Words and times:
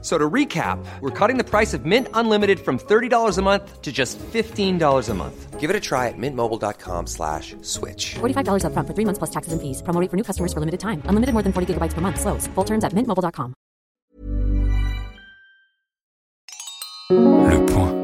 So 0.00 0.16
to 0.16 0.30
recap, 0.30 0.78
we're 1.00 1.10
cutting 1.10 1.38
the 1.38 1.44
price 1.44 1.74
of 1.74 1.84
Mint 1.84 2.06
Unlimited 2.14 2.60
from 2.60 2.78
$30 2.78 3.36
a 3.36 3.42
month 3.42 3.82
to 3.82 3.90
just 3.90 4.16
$15 4.18 5.08
a 5.08 5.14
month. 5.14 5.58
Give 5.58 5.70
it 5.70 5.74
a 5.74 5.80
try 5.80 6.06
at 6.06 6.14
mintmobile.com 6.16 7.08
slash 7.08 7.56
switch. 7.62 8.14
$45 8.20 8.62
upfront 8.62 8.86
for 8.86 8.94
three 8.94 9.04
months 9.04 9.18
plus 9.18 9.30
taxes 9.30 9.52
and 9.52 9.60
fees. 9.60 9.82
Promo 9.82 10.00
rate 10.00 10.08
for 10.08 10.16
new 10.16 10.22
customers 10.22 10.52
for 10.52 10.60
limited 10.60 10.78
time. 10.78 11.02
Unlimited 11.06 11.32
more 11.34 11.42
than 11.42 11.52
40 11.52 11.74
gigabytes 11.74 11.94
per 11.94 12.00
month. 12.00 12.20
Slows. 12.20 12.46
Full 12.54 12.64
terms 12.64 12.84
at 12.84 12.92
mintmobile.com. 12.94 13.54
Le 17.10 17.66
point. 17.66 17.94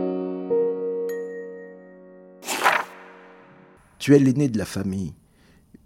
Tu 4.01 4.15
es 4.15 4.19
l'aîné 4.19 4.49
de 4.49 4.59
la 4.59 4.65
famille. 4.65 5.15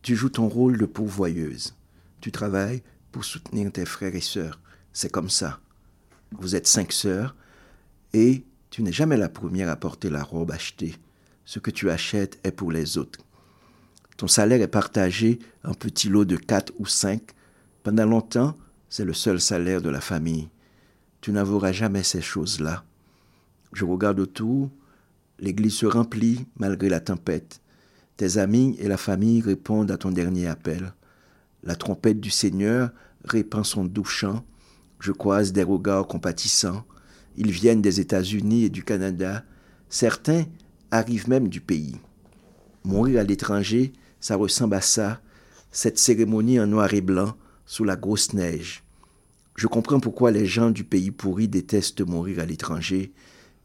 Tu 0.03 0.17
joues 0.17 0.31
ton 0.31 0.48
rôle 0.48 0.79
de 0.79 0.87
pourvoyeuse. 0.87 1.75
Tu 2.20 2.33
travailles 2.33 2.83
pour 3.12 3.25
soutenir 3.25 3.70
tes 3.70 3.84
frères 3.84 4.15
et 4.15 4.20
sœurs. 4.20 4.59
C'est 4.93 5.12
comme 5.12 5.29
ça. 5.29 5.61
Vous 6.33 6.55
êtes 6.55 6.67
cinq 6.67 6.93
sœurs 6.93 7.35
et 8.13 8.45
tu 8.71 8.83
n'es 8.83 8.93
jamais 8.93 9.17
la 9.17 9.29
première 9.29 9.69
à 9.69 9.77
porter 9.77 10.11
la 10.11 10.23
robe 10.23 10.51
achetée. 10.51 10.95
Ce 11.45 11.59
que 11.59 11.71
tu 11.71 11.91
achètes 11.91 12.39
est 12.45 12.53
pour 12.53 12.71
les 12.71 12.99
autres. 12.99 13.21
Ton 14.17 14.29
salaire 14.29 14.61
est 14.61 14.69
partagé 14.69 15.39
en 15.65 15.75
petits 15.75 16.09
lots 16.09 16.25
de 16.25 16.37
quatre 16.37 16.73
ou 16.79 16.87
cinq. 16.87 17.23
Pendant 17.83 18.05
longtemps, 18.05 18.57
c'est 18.89 19.05
le 19.05 19.15
seul 19.15 19.41
salaire 19.41 19.81
de 19.81 19.89
la 19.89 20.01
famille. 20.01 20.49
Tu 21.21 21.33
n'avoueras 21.33 21.73
jamais 21.73 22.03
ces 22.03 22.21
choses-là. 22.21 22.85
Je 23.73 23.85
regarde 23.85 24.20
autour, 24.20 24.70
l'église 25.39 25.75
se 25.75 25.87
remplit 25.87 26.47
malgré 26.57 26.89
la 26.89 27.01
tempête. 27.01 27.61
Tes 28.17 28.39
amis 28.39 28.77
et 28.81 28.89
la 28.89 28.97
famille 28.97 29.41
répondent 29.41 29.91
à 29.91 29.97
ton 29.97 30.11
dernier 30.11 30.48
appel. 30.48 30.92
La 31.63 31.77
trompette 31.77 32.20
du 32.20 32.31
Seigneur 32.31 32.91
répand 33.25 33.65
son 33.65 33.85
doux 33.85 34.05
chant. 34.05 34.45
Je 35.01 35.13
croise 35.13 35.53
des 35.53 35.63
regards 35.63 36.07
compatissants. 36.07 36.85
Ils 37.37 37.51
viennent 37.51 37.83
des 37.83 38.01
États-Unis 38.01 38.65
et 38.65 38.71
du 38.71 38.83
Canada. 38.83 39.45
Certains 39.89 40.45
arrivent 40.91 41.29
même 41.29 41.49
du 41.49 41.61
pays. 41.61 41.97
Mourir 42.85 43.21
à 43.21 43.25
l'étranger, 43.25 43.93
ça 44.21 44.37
ressemble 44.37 44.75
à 44.75 44.81
ça, 44.81 45.21
cette 45.71 45.99
cérémonie 45.99 46.59
en 46.59 46.67
noir 46.67 46.93
et 46.95 47.01
blanc, 47.01 47.37
sous 47.67 47.85
la 47.85 47.97
grosse 47.97 48.33
neige. 48.33 48.83
Je 49.55 49.67
comprends 49.67 50.01
pourquoi 50.01 50.31
les 50.31 50.47
gens 50.47 50.71
du 50.71 50.85
pays 50.85 51.11
pourri 51.11 51.49
détestent 51.49 52.07
mourir 52.07 52.41
à 52.41 52.47
l'étranger. 52.47 53.13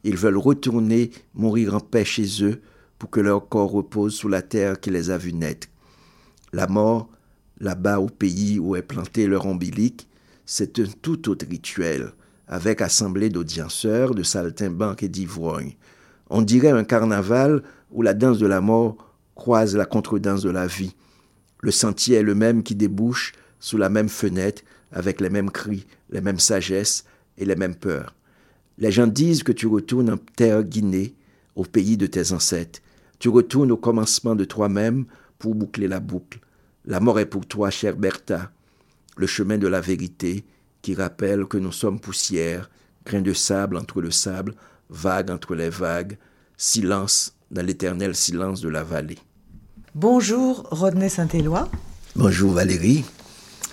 Ils 0.03 0.17
veulent 0.17 0.37
retourner 0.37 1.11
mourir 1.33 1.75
en 1.75 1.79
paix 1.79 2.03
chez 2.03 2.43
eux 2.43 2.61
pour 2.99 3.09
que 3.09 3.19
leur 3.19 3.47
corps 3.47 3.71
repose 3.71 4.15
sous 4.15 4.27
la 4.27 4.41
terre 4.41 4.79
qui 4.79 4.89
les 4.89 5.09
a 5.09 5.17
vus 5.17 5.33
naître. 5.33 5.67
La 6.51 6.67
mort, 6.67 7.09
là-bas 7.59 7.99
au 7.99 8.07
pays 8.07 8.59
où 8.59 8.75
est 8.75 8.81
planté 8.81 9.27
leur 9.27 9.45
ombilique, 9.45 10.07
c'est 10.45 10.79
un 10.79 10.85
tout 11.01 11.29
autre 11.29 11.45
rituel, 11.49 12.11
avec 12.47 12.81
assemblée 12.81 13.29
d'audienceurs, 13.29 14.13
de 14.13 14.23
saltimbanques 14.23 15.03
et 15.03 15.09
d'ivrognes. 15.09 15.75
On 16.29 16.41
dirait 16.41 16.71
un 16.71 16.83
carnaval 16.83 17.63
où 17.91 18.01
la 18.01 18.13
danse 18.13 18.39
de 18.39 18.47
la 18.47 18.61
mort 18.61 18.97
croise 19.35 19.75
la 19.75 19.85
contredanse 19.85 20.41
de 20.41 20.49
la 20.49 20.67
vie. 20.67 20.95
Le 21.61 21.71
sentier 21.71 22.17
est 22.17 22.23
le 22.23 22.35
même 22.35 22.63
qui 22.63 22.75
débouche 22.75 23.33
sous 23.59 23.77
la 23.77 23.89
même 23.89 24.09
fenêtre, 24.09 24.63
avec 24.91 25.21
les 25.21 25.29
mêmes 25.29 25.49
cris, 25.49 25.85
les 26.09 26.21
mêmes 26.21 26.39
sagesses 26.39 27.05
et 27.37 27.45
les 27.45 27.55
mêmes 27.55 27.75
peurs. 27.75 28.13
Les 28.77 28.91
gens 28.91 29.07
disent 29.07 29.43
que 29.43 29.51
tu 29.51 29.67
retournes 29.67 30.11
en 30.11 30.17
terre 30.35 30.63
Guinée, 30.63 31.15
au 31.55 31.63
pays 31.63 31.97
de 31.97 32.07
tes 32.07 32.31
ancêtres. 32.31 32.81
Tu 33.19 33.29
retournes 33.29 33.71
au 33.71 33.77
commencement 33.77 34.35
de 34.35 34.43
toi-même 34.43 35.05
pour 35.39 35.55
boucler 35.55 35.87
la 35.87 35.99
boucle. 35.99 36.39
La 36.85 36.99
mort 36.99 37.19
est 37.19 37.25
pour 37.25 37.45
toi, 37.45 37.69
chère 37.69 37.95
Bertha, 37.95 38.51
le 39.17 39.27
chemin 39.27 39.57
de 39.57 39.67
la 39.67 39.81
vérité 39.81 40.45
qui 40.81 40.95
rappelle 40.95 41.45
que 41.45 41.57
nous 41.57 41.71
sommes 41.71 41.99
poussière, 41.99 42.69
grain 43.05 43.21
de 43.21 43.33
sable 43.33 43.77
entre 43.77 44.01
le 44.01 44.11
sable, 44.11 44.53
vague 44.89 45.31
entre 45.31 45.55
les 45.55 45.69
vagues, 45.69 46.17
silence 46.57 47.35
dans 47.51 47.65
l'éternel 47.65 48.15
silence 48.15 48.61
de 48.61 48.69
la 48.69 48.83
vallée. 48.83 49.19
Bonjour 49.95 50.67
Rodney 50.71 51.09
Saint-Éloi. 51.09 51.69
Bonjour 52.15 52.51
Valérie. 52.51 53.05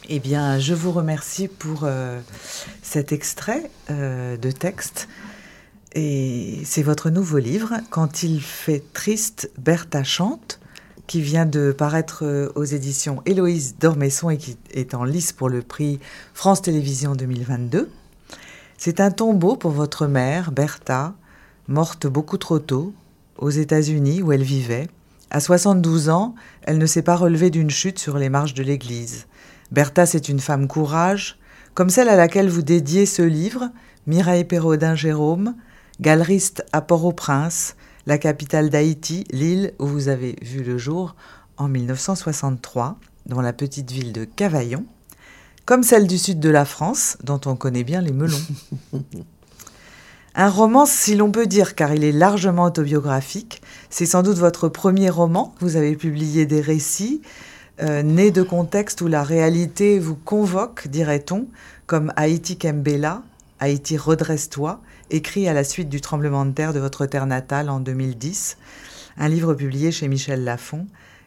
Eh 0.09 0.19
bien, 0.19 0.59
je 0.59 0.75
vous 0.75 0.93
remercie 0.93 1.47
pour 1.47 1.85
euh, 1.85 2.21
cet 2.83 3.13
extrait 3.13 3.71
euh, 3.91 4.37
de 4.37 4.51
texte. 4.51 5.09
Et 5.95 6.63
c'est 6.65 6.83
votre 6.83 7.11
nouveau 7.11 7.39
livre, 7.39 7.75
Quand 7.91 8.23
il 8.23 8.41
fait 8.41 8.83
triste, 8.93 9.51
Bertha 9.59 10.05
chante, 10.05 10.61
qui 11.11 11.23
vient 11.23 11.45
de 11.45 11.73
paraître 11.73 12.21
euh, 12.23 12.53
aux 12.55 12.63
éditions 12.63 13.21
Héloïse 13.27 13.75
Dormesson 13.81 14.31
et 14.31 14.39
qui 14.39 14.57
est 14.73 14.95
en 14.95 15.03
lice 15.03 15.33
pour 15.33 15.49
le 15.49 15.61
prix 15.61 15.99
France 16.35 16.63
Télévisions 16.63 17.17
2022. 17.17 17.91
C'est 18.79 19.01
un 19.01 19.11
tombeau 19.11 19.57
pour 19.57 19.73
votre 19.73 20.07
mère, 20.07 20.53
Bertha, 20.53 21.15
morte 21.67 22.07
beaucoup 22.07 22.39
trop 22.39 22.61
tôt, 22.61 22.93
aux 23.39 23.51
États-Unis 23.51 24.23
où 24.23 24.31
elle 24.31 24.45
vivait. 24.45 24.87
À 25.31 25.41
72 25.41 26.11
ans, 26.11 26.37
elle 26.63 26.79
ne 26.79 26.87
s'est 26.87 27.03
pas 27.03 27.17
relevée 27.17 27.51
d'une 27.51 27.71
chute 27.71 27.99
sur 27.99 28.17
les 28.17 28.29
marches 28.29 28.55
de 28.55 28.63
l'église. 28.63 29.27
Bertha, 29.73 30.07
c'est 30.07 30.29
une 30.29 30.39
femme 30.39 30.69
courage, 30.69 31.41
comme 31.75 31.91
celle 31.91 32.09
à 32.09 32.15
laquelle 32.15 32.49
vous 32.49 32.63
dédiez 32.63 33.05
ce 33.05 33.23
livre, 33.23 33.71
Mireille 34.07 34.45
Perraudin 34.45 34.95
Jérôme, 34.95 35.57
galeriste 36.01 36.65
à 36.73 36.81
Port-au-Prince, 36.81 37.75
la 38.11 38.19
capitale 38.19 38.71
d'Haïti, 38.71 39.23
l'île 39.31 39.73
où 39.79 39.87
vous 39.87 40.09
avez 40.09 40.35
vu 40.43 40.65
le 40.65 40.79
jour 40.79 41.15
en 41.59 41.69
1963, 41.69 42.99
dans 43.27 43.41
la 43.41 43.53
petite 43.53 43.93
ville 43.93 44.13
de 44.13 44.25
Cavaillon, 44.25 44.85
comme 45.65 45.85
celle 45.85 46.09
du 46.09 46.19
sud 46.19 46.41
de 46.41 46.51
la 46.51 46.65
France, 46.65 47.19
dont 47.23 47.41
on 47.47 47.55
connaît 47.55 47.85
bien 47.85 48.01
les 48.01 48.13
melons. 48.13 48.43
Un 50.35 50.49
roman, 50.49 50.87
si 50.87 51.15
l'on 51.15 51.31
peut 51.31 51.47
dire, 51.47 51.77
car 51.77 51.95
il 51.95 52.03
est 52.03 52.11
largement 52.11 52.65
autobiographique. 52.65 53.63
C'est 53.91 54.07
sans 54.07 54.25
doute 54.25 54.39
votre 54.39 54.69
premier 54.69 55.09
roman. 55.09 55.55
Vous 55.61 55.77
avez 55.77 55.95
publié 55.95 56.47
des 56.47 56.61
récits 56.61 57.23
euh, 57.81 58.03
nés 58.03 58.33
de 58.33 58.43
contextes 58.43 59.03
où 59.03 59.07
la 59.07 59.23
réalité 59.23 60.01
vous 60.01 60.17
convoque, 60.17 60.89
dirait-on, 60.89 61.47
comme 61.87 62.13
Haïti 62.17 62.57
Kembela, 62.57 63.23
Haïti 63.61 63.97
redresse-toi, 63.97 64.81
écrit 65.11 65.49
à 65.49 65.53
la 65.53 65.65
suite 65.65 65.89
du 65.89 66.01
tremblement 66.01 66.45
de 66.47 66.53
terre 66.53 66.73
de 66.73 66.81
votre 66.81 67.07
terre 67.07 67.27
natale 67.27 67.69
en 67.69 67.81
2010, 67.81 68.57
un 69.19 69.29
livre 69.29 69.55
publié 69.55 69.93
chez 69.93 70.09
Michel 70.09 70.45
Lafon, 70.45 70.87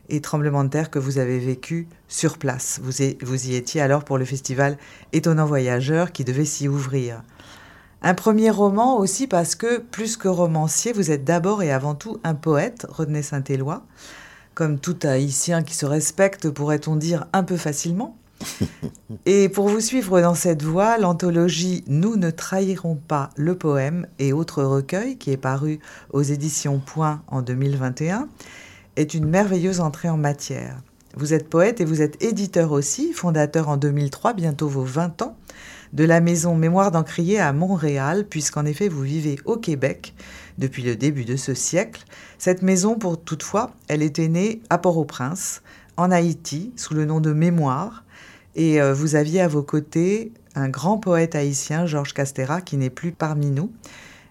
et 0.10 0.22
tremblement 0.22 0.64
de 0.64 0.70
terre 0.70 0.90
que 0.90 1.00
vous 1.00 1.18
avez 1.18 1.40
vécu 1.40 1.88
sur 2.08 2.38
place. 2.38 2.80
Vous, 2.84 2.92
vous 3.22 3.48
y 3.48 3.56
étiez 3.56 3.82
alors 3.82 4.04
pour 4.04 4.18
le 4.18 4.26
festival 4.26 4.78
Étonnant 5.14 5.46
Voyageur 5.46 6.12
qui 6.12 6.24
devait 6.24 6.46
s'y 6.46 6.68
ouvrir. 6.68 7.24
Un 8.02 8.14
premier 8.14 8.50
roman 8.50 8.98
aussi 8.98 9.28
parce 9.28 9.56
que, 9.56 9.78
plus 9.78 10.18
que 10.18 10.28
romancier, 10.28 10.92
vous 10.92 11.10
êtes 11.10 11.24
d'abord 11.24 11.64
et 11.64 11.72
avant 11.72 11.96
tout 11.96 12.20
un 12.26 12.36
poète, 12.36 12.86
René 12.90 13.22
Saint-Éloi, 13.22 13.86
comme 14.54 14.78
tout 14.78 14.98
haïtien 15.04 15.64
qui 15.64 15.74
se 15.74 15.86
respecte, 15.86 16.50
pourrait-on 16.50 16.98
dire 16.98 17.28
un 17.32 17.44
peu 17.44 17.56
facilement. 17.56 18.18
Et 19.26 19.50
pour 19.50 19.70
vous 19.70 19.80
suivre 19.80 20.22
dans 20.22 20.36
cette 20.36 20.64
voie, 20.64 20.98
l'anthologie 20.98 21.84
Nous 21.88 22.16
ne 22.16 22.30
trahirons 22.30 22.96
pas 22.96 23.30
le 23.36 23.56
poème 23.56 24.08
et 24.20 24.34
autres 24.34 24.64
recueils, 24.64 25.18
qui 25.18 25.32
est 25.32 25.38
paru 25.38 25.80
aux 26.12 26.22
éditions 26.22 26.80
Point 26.80 27.22
en 27.28 27.42
2021, 27.42 28.28
est 28.96 29.14
une 29.14 29.28
merveilleuse 29.28 29.80
entrée 29.80 30.10
en 30.10 30.18
matière. 30.18 30.78
Vous 31.16 31.34
êtes 31.34 31.48
poète 31.48 31.80
et 31.80 31.86
vous 31.86 32.02
êtes 32.02 32.24
éditeur 32.24 32.72
aussi, 32.72 33.14
fondateur 33.14 33.70
en 33.70 33.78
2003, 33.78 34.34
bientôt 34.34 34.68
vos 34.68 34.84
20 34.84 35.22
ans, 35.22 35.38
de 35.94 36.04
la 36.04 36.22
maison 36.22 36.56
Mémoire 36.56 36.90
d'Encrier 36.90 37.40
à 37.40 37.54
Montréal, 37.54 38.26
puisqu'en 38.28 38.66
effet 38.66 38.90
vous 38.90 39.04
vivez 39.04 39.38
au 39.46 39.58
Québec 39.58 40.16
depuis 40.58 40.82
le 40.82 40.96
début 40.96 41.24
de 41.24 41.36
ce 41.36 41.54
siècle. 41.54 42.04
Cette 42.40 42.64
maison, 42.64 42.96
pour 42.96 43.24
toutefois, 43.24 43.72
elle 43.88 44.02
était 44.02 44.28
née 44.28 44.62
à 44.72 44.80
Port-au-Prince, 44.80 45.62
en 45.98 46.10
Haïti, 46.10 46.74
sous 46.76 46.96
le 46.96 47.06
nom 47.06 47.20
de 47.20 47.32
Mémoire, 47.32 48.03
et 48.56 48.82
euh, 48.82 48.94
vous 48.94 49.16
aviez 49.16 49.42
à 49.42 49.48
vos 49.48 49.64
côtés 49.64 50.32
un 50.56 50.70
grand 50.70 50.98
poète 50.98 51.36
haïtien, 51.36 51.86
Georges 51.86 52.14
Castera, 52.14 52.62
qui 52.62 52.78
n'est 52.78 52.90
plus 52.90 53.12
parmi 53.12 53.50
nous, 53.50 53.72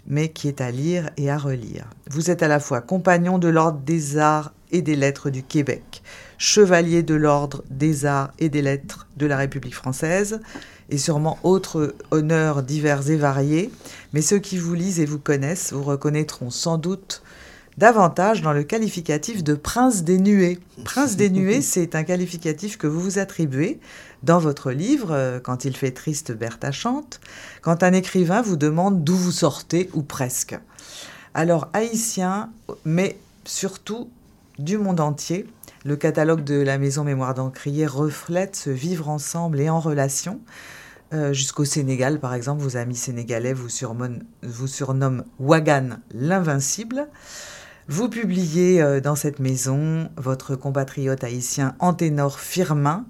mais 0.07 0.29
qui 0.31 0.49
est 0.49 0.61
à 0.61 0.71
lire 0.71 1.11
et 1.17 1.31
à 1.31 1.39
relire. 1.39 1.89
Vous 2.11 2.31
êtes 2.31 2.43
à 2.43 2.49
la 2.49 2.61
fois 2.61 2.81
compagnon 2.81 3.39
de 3.39 3.49
l'Ordre 3.49 3.81
des 3.81 4.19
Arts 4.19 4.53
et 4.71 4.83
des 4.83 4.97
Lettres 4.97 5.31
du 5.31 5.43
Québec, 5.43 6.03
chevalier 6.39 7.03
de 7.03 7.15
l'Ordre 7.15 7.63
des 7.71 8.07
Arts 8.07 8.33
et 8.39 8.49
des 8.49 8.63
Lettres 8.63 9.07
de 9.17 9.27
la 9.27 9.37
République 9.37 9.75
française, 9.75 10.41
et 10.91 10.99
sûrement 10.99 11.39
autres 11.43 11.95
honneurs 12.11 12.63
divers 12.63 13.09
et 13.11 13.17
variés, 13.17 13.71
mais 14.13 14.23
ceux 14.23 14.39
qui 14.39 14.59
vous 14.59 14.75
lisent 14.75 15.01
et 15.01 15.07
vous 15.07 15.19
connaissent 15.19 15.73
vous 15.73 15.85
reconnaîtront 15.85 16.51
sans 16.51 16.79
doute 16.79 17.23
davantage 17.79 18.43
dans 18.43 18.53
le 18.53 18.63
qualificatif 18.63 19.43
de 19.43 19.55
prince 19.55 20.05
des 20.05 20.19
nuées. 20.19 20.59
Prince 20.85 21.17
des 21.17 21.31
nuées, 21.31 21.63
c'est 21.63 21.95
un 21.95 22.05
qualificatif 22.05 22.79
que 22.79 22.87
vous 22.87 23.01
vous 23.01 23.19
attribuez 23.19 23.81
dans 24.23 24.39
votre 24.39 24.71
livre, 24.71 25.13
euh, 25.13 25.41
quand 25.41 25.65
il 25.65 25.77
fait 25.77 25.91
triste 25.91 26.33
Bertha 26.33 26.71
chante, 26.71 27.21
quand 27.61 27.83
un 27.83 27.93
écrivain 27.93 28.43
vous 28.43 28.57
demande 28.57 29.03
d'où 29.05 29.17
vous 29.17 29.33
sortez, 29.33 29.91
ou 29.95 30.03
presque. 30.03 30.59
Alors, 31.35 31.69
haïtien, 31.73 32.51
mais 32.85 33.19
surtout 33.45 34.11
du 34.59 34.79
monde 34.79 35.01
entier, 35.01 35.47
le 35.85 35.97
catalogue 35.97 36.45
de 36.45 36.61
la 36.61 36.79
Maison 36.79 37.03
Mémoire 37.03 37.35
d'Encrier 37.35 37.87
reflète 37.87 38.55
ce 38.55 38.71
vivre 38.71 39.09
ensemble 39.09 39.61
et 39.61 39.69
en 39.69 39.81
relation. 39.81 40.41
Euh, 41.13 41.33
jusqu'au 41.33 41.65
Sénégal, 41.65 42.21
par 42.21 42.35
exemple, 42.35 42.63
vos 42.63 42.77
amis 42.77 42.97
sénégalais 42.97 43.53
vous, 43.53 43.69
vous 44.43 44.67
surnomment 44.67 45.25
Wagan 45.41 45.99
l'invincible. 46.15 47.09
Vous 47.89 48.09
publiez 48.09 48.81
euh, 48.81 49.01
dans 49.01 49.17
cette 49.17 49.41
maison 49.41 50.09
votre 50.17 50.55
compatriote 50.55 51.25
haïtien 51.25 51.75
Anténor 51.81 52.39
Firmin, 52.39 53.07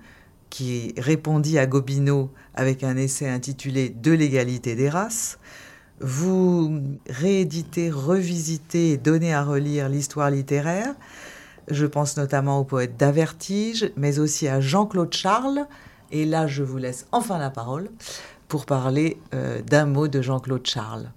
qui 0.48 0.94
répondit 0.96 1.58
à 1.58 1.66
Gobineau 1.66 2.30
avec 2.54 2.82
un 2.82 2.96
essai 2.96 3.28
intitulé 3.28 3.90
De 3.90 4.12
l'égalité 4.12 4.74
des 4.74 4.88
races. 4.88 5.38
Vous 6.00 6.80
rééditez, 7.08 7.90
revisitez 7.90 8.92
et 8.92 8.96
donnez 8.96 9.34
à 9.34 9.44
relire 9.44 9.90
l'histoire 9.90 10.30
littéraire. 10.30 10.94
Je 11.68 11.84
pense 11.84 12.16
notamment 12.16 12.58
au 12.58 12.64
poète 12.64 12.96
d'Avertige, 12.96 13.92
mais 13.96 14.18
aussi 14.18 14.48
à 14.48 14.60
Jean-Claude 14.60 15.12
Charles. 15.12 15.66
Et 16.12 16.24
là, 16.24 16.46
je 16.46 16.62
vous 16.62 16.78
laisse 16.78 17.06
enfin 17.12 17.38
la 17.38 17.50
parole 17.50 17.90
pour 18.48 18.64
parler 18.64 19.18
euh, 19.34 19.60
d'un 19.60 19.84
mot 19.84 20.08
de 20.08 20.22
Jean-Claude 20.22 20.66
Charles. 20.66 21.10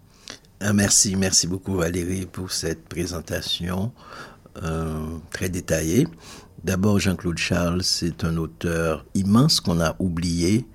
Ah, 0.61 0.71
merci, 0.71 1.17
merci 1.17 1.47
beaucoup 1.47 1.75
Valérie 1.75 2.25
pour 2.25 2.49
cette 2.49 2.87
présentation 2.87 3.91
euh, 4.63 5.17
très 5.29 5.49
détaillée. 5.49 6.07
D'abord, 6.63 6.97
Jean-Claude 6.97 7.37
Charles, 7.37 7.83
c'est 7.83 8.23
un 8.23 8.37
auteur 8.37 9.05
immense 9.15 9.59
qu'on 9.59 9.81
a 9.81 9.97
oublié. 9.99 10.65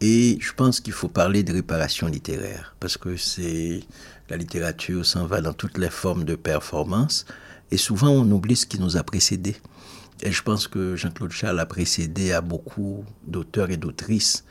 Et 0.00 0.38
je 0.40 0.52
pense 0.52 0.78
qu'il 0.78 0.92
faut 0.92 1.08
parler 1.08 1.42
de 1.42 1.52
réparation 1.52 2.06
littéraire, 2.06 2.76
parce 2.78 2.96
que 2.96 3.16
c'est 3.16 3.80
la 4.28 4.36
littérature 4.36 5.04
s'en 5.04 5.26
va 5.26 5.40
dans 5.40 5.52
toutes 5.52 5.78
les 5.78 5.90
formes 5.90 6.24
de 6.24 6.36
performance, 6.36 7.24
et 7.72 7.76
souvent 7.76 8.10
on 8.10 8.30
oublie 8.30 8.56
ce 8.56 8.66
qui 8.66 8.78
nous 8.78 8.96
a 8.96 9.02
précédés. 9.02 9.56
Et 10.22 10.30
je 10.30 10.42
pense 10.42 10.68
que 10.68 10.94
Jean-Claude 10.94 11.32
Charles 11.32 11.58
a 11.58 11.66
précédé 11.66 12.32
à 12.32 12.40
beaucoup 12.40 13.04
d'auteurs 13.26 13.70
et 13.70 13.76
d'autrices 13.76 14.44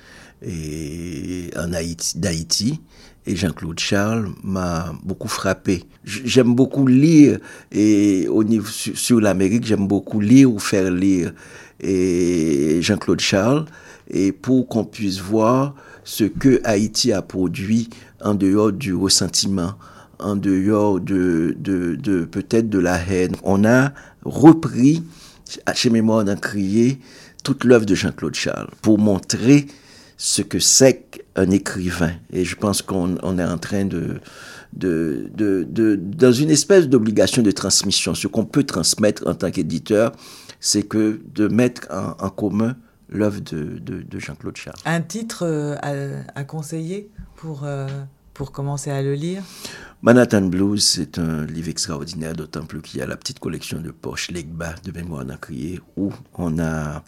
en 0.46 1.74
Haïti, 1.74 2.20
d'Haïti. 2.20 2.82
Et 3.26 3.36
Jean-Claude 3.36 3.80
Charles 3.80 4.30
m'a 4.44 4.94
beaucoup 5.04 5.30
frappé. 5.30 5.84
J'aime 6.04 6.56
beaucoup 6.56 6.86
lire 6.86 7.40
et 7.72 8.28
au 8.28 8.44
niveau 8.44 8.68
sur, 8.68 9.22
l'Amérique, 9.22 9.66
j'aime 9.66 9.88
beaucoup 9.88 10.20
lire 10.20 10.52
ou 10.52 10.60
faire 10.60 10.92
lire 10.92 11.34
et 11.80 12.80
Jean-Claude 12.82 13.22
Charles 13.22 13.66
et 14.10 14.32
pour 14.34 14.68
qu'on 14.68 14.84
puisse 14.84 15.20
voir 15.20 15.76
ce 16.04 16.26
que 16.26 16.60
Haïti 16.66 17.14
a 17.14 17.22
produit 17.22 17.90
en 18.22 18.36
dehors 18.36 18.74
du 18.74 18.94
ressentiment, 18.94 19.76
en 20.20 20.36
dehors 20.36 21.00
de, 21.00 21.56
de, 21.60 21.96
de 21.96 22.26
peut-être 22.26 22.70
de 22.70 22.80
la 22.80 22.98
haine. 22.98 23.36
On 23.44 23.64
a 23.64 23.94
repris 24.26 25.04
chez 25.74 25.90
Mémoire 25.90 26.26
d'un 26.26 26.36
crier 26.36 27.00
toute 27.44 27.64
l'œuvre 27.64 27.86
de 27.86 27.96
Jean-Claude 27.96 28.36
Charles 28.36 28.70
pour 28.82 29.00
montrer 29.00 29.68
ce 30.18 30.42
que 30.42 30.60
c'est 30.60 31.03
qu'un 31.36 31.50
écrivain. 31.52 32.14
Et 32.32 32.46
je 32.46 32.56
pense 32.56 32.82
qu'on 32.82 33.18
est 33.38 33.44
en 33.44 33.58
train 33.58 33.86
de, 33.86 34.20
de, 34.74 35.30
de, 35.36 35.96
dans 35.96 36.32
une 36.32 36.50
espèce 36.50 36.88
d'obligation 36.88 37.42
de 37.42 37.52
transmission. 37.52 38.16
Ce 38.16 38.28
qu'on 38.28 38.46
peut 38.46 38.64
transmettre 38.64 39.28
en 39.28 39.34
tant 39.34 39.52
qu'éditeur, 39.52 40.12
c'est 40.60 40.84
que 40.84 41.22
de 41.34 41.48
mettre 41.48 41.88
en, 41.92 42.30
commun 42.30 42.76
l'œuvre 43.10 43.42
de, 43.42 43.80
de, 43.80 44.20
Jean-Claude 44.20 44.58
Charles. 44.58 44.78
Un 44.86 45.02
titre 45.02 45.44
euh, 45.46 46.24
à, 46.36 46.44
conseiller 46.46 47.10
pour, 47.36 47.64
euh, 47.64 47.88
pour 48.34 48.52
commencer 48.52 48.90
à 48.90 49.02
le 49.02 49.14
lire? 49.14 49.44
Manhattan 50.02 50.42
Blues, 50.42 50.84
c'est 50.84 51.18
un 51.18 51.46
livre 51.46 51.70
extraordinaire, 51.70 52.34
d'autant 52.34 52.66
plus 52.66 52.82
qu'il 52.82 53.00
y 53.00 53.04
a 53.04 53.06
la 53.06 53.16
petite 53.16 53.40
collection 53.40 53.80
de 53.80 53.92
poches 53.92 54.32
Legba 54.32 54.76
de 54.84 54.92
Mémoire 54.92 55.26
crié 55.40 55.80
où 55.96 56.12
on 56.34 56.60
a, 56.60 57.04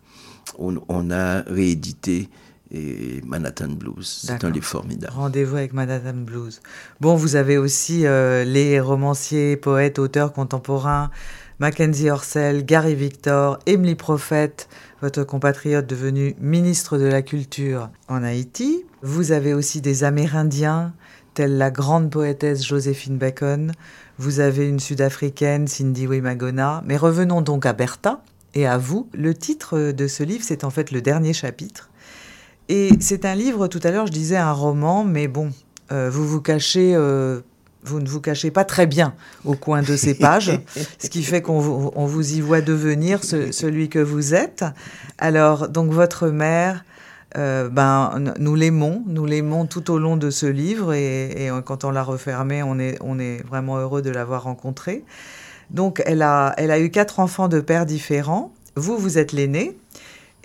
on, 0.57 1.11
a 1.11 1.41
réédité 1.41 2.29
et 2.75 3.21
Manhattan 3.25 3.69
Blues. 3.69 4.23
C'est 4.25 4.43
un 4.43 4.49
livre 4.49 4.65
formidable. 4.65 5.13
Rendez-vous 5.15 5.55
avec 5.55 5.73
Manhattan 5.73 6.17
Blues. 6.17 6.61
Bon, 6.99 7.15
vous 7.15 7.35
avez 7.35 7.57
aussi 7.57 8.05
euh, 8.05 8.43
les 8.43 8.79
romanciers, 8.79 9.55
poètes, 9.55 9.99
auteurs 9.99 10.33
contemporains, 10.33 11.09
Mackenzie 11.59 12.09
Orsel, 12.09 12.65
Gary 12.65 12.95
Victor, 12.95 13.59
Emily 13.65 13.95
Prophet, 13.95 14.67
votre 15.01 15.23
compatriote 15.23 15.87
devenu 15.87 16.35
ministre 16.39 16.97
de 16.97 17.05
la 17.05 17.21
Culture 17.21 17.89
en 18.09 18.23
Haïti. 18.23 18.83
Vous 19.01 19.31
avez 19.31 19.53
aussi 19.53 19.79
des 19.79 20.03
Amérindiens, 20.03 20.93
telle 21.33 21.57
la 21.57 21.71
grande 21.71 22.09
poétesse 22.09 22.65
Joséphine 22.65 23.17
Bacon. 23.17 23.71
Vous 24.17 24.39
avez 24.39 24.67
une 24.67 24.79
Sud-Africaine, 24.79 25.67
Cindy 25.67 26.07
Wimagona. 26.07 26.83
Mais 26.85 26.97
revenons 26.97 27.41
donc 27.41 27.65
à 27.65 27.73
Bertha 27.73 28.21
et 28.53 28.67
à 28.67 28.77
vous. 28.77 29.09
Le 29.13 29.33
titre 29.33 29.91
de 29.91 30.07
ce 30.07 30.23
livre, 30.23 30.43
c'est 30.45 30.63
en 30.63 30.69
fait 30.69 30.91
le 30.91 31.01
dernier 31.01 31.33
chapitre. 31.33 31.89
Et 32.69 32.89
c'est 32.99 33.25
un 33.25 33.35
livre, 33.35 33.67
tout 33.67 33.79
à 33.83 33.91
l'heure 33.91 34.07
je 34.07 34.11
disais 34.11 34.37
un 34.37 34.51
roman, 34.51 35.03
mais 35.03 35.27
bon, 35.27 35.51
euh, 35.91 36.09
vous 36.11 36.27
vous 36.27 36.41
cachez... 36.41 36.95
Euh, 36.95 37.41
vous 37.87 37.99
ne 37.99 38.09
vous 38.09 38.19
cachez 38.19 38.49
pas 38.49 38.65
très 38.65 38.87
bien 38.87 39.13
au 39.43 39.53
coin 39.53 39.83
de 39.83 39.95
ces 39.95 40.15
pages, 40.15 40.59
ce 40.97 41.07
qui 41.07 41.21
fait 41.21 41.43
qu'on 41.43 41.59
vous, 41.59 41.91
vous, 41.95 42.33
y 42.33 42.41
voit 42.41 42.61
devenir 42.61 43.23
celui 43.23 43.89
que 43.89 43.99
vous 43.99 44.33
êtes. 44.33 44.65
Alors, 45.19 45.69
donc 45.69 45.91
votre 45.91 46.29
mère, 46.29 46.83
euh, 47.37 47.69
ben, 47.69 48.33
nous 48.39 48.55
l'aimons, 48.55 49.03
nous 49.05 49.27
l'aimons 49.27 49.67
tout 49.67 49.91
au 49.91 49.99
long 49.99 50.17
de 50.17 50.31
ce 50.31 50.47
livre 50.47 50.93
et, 50.93 51.51
quand 51.63 51.83
on 51.83 51.91
l'a 51.91 52.01
refermé, 52.01 52.63
on 52.63 52.79
est, 52.79 52.97
on 53.01 53.19
est 53.19 53.45
vraiment 53.45 53.77
heureux 53.77 54.01
de 54.01 54.09
l'avoir 54.09 54.45
rencontrée. 54.45 55.03
Donc 55.69 56.01
elle 56.07 56.23
a, 56.23 56.55
elle 56.57 56.71
a 56.71 56.79
eu 56.79 56.89
quatre 56.89 57.19
enfants 57.19 57.47
de 57.47 57.59
pères 57.59 57.85
différents. 57.85 58.51
Vous, 58.75 58.97
vous 58.97 59.19
êtes 59.19 59.31
l'aîné. 59.31 59.77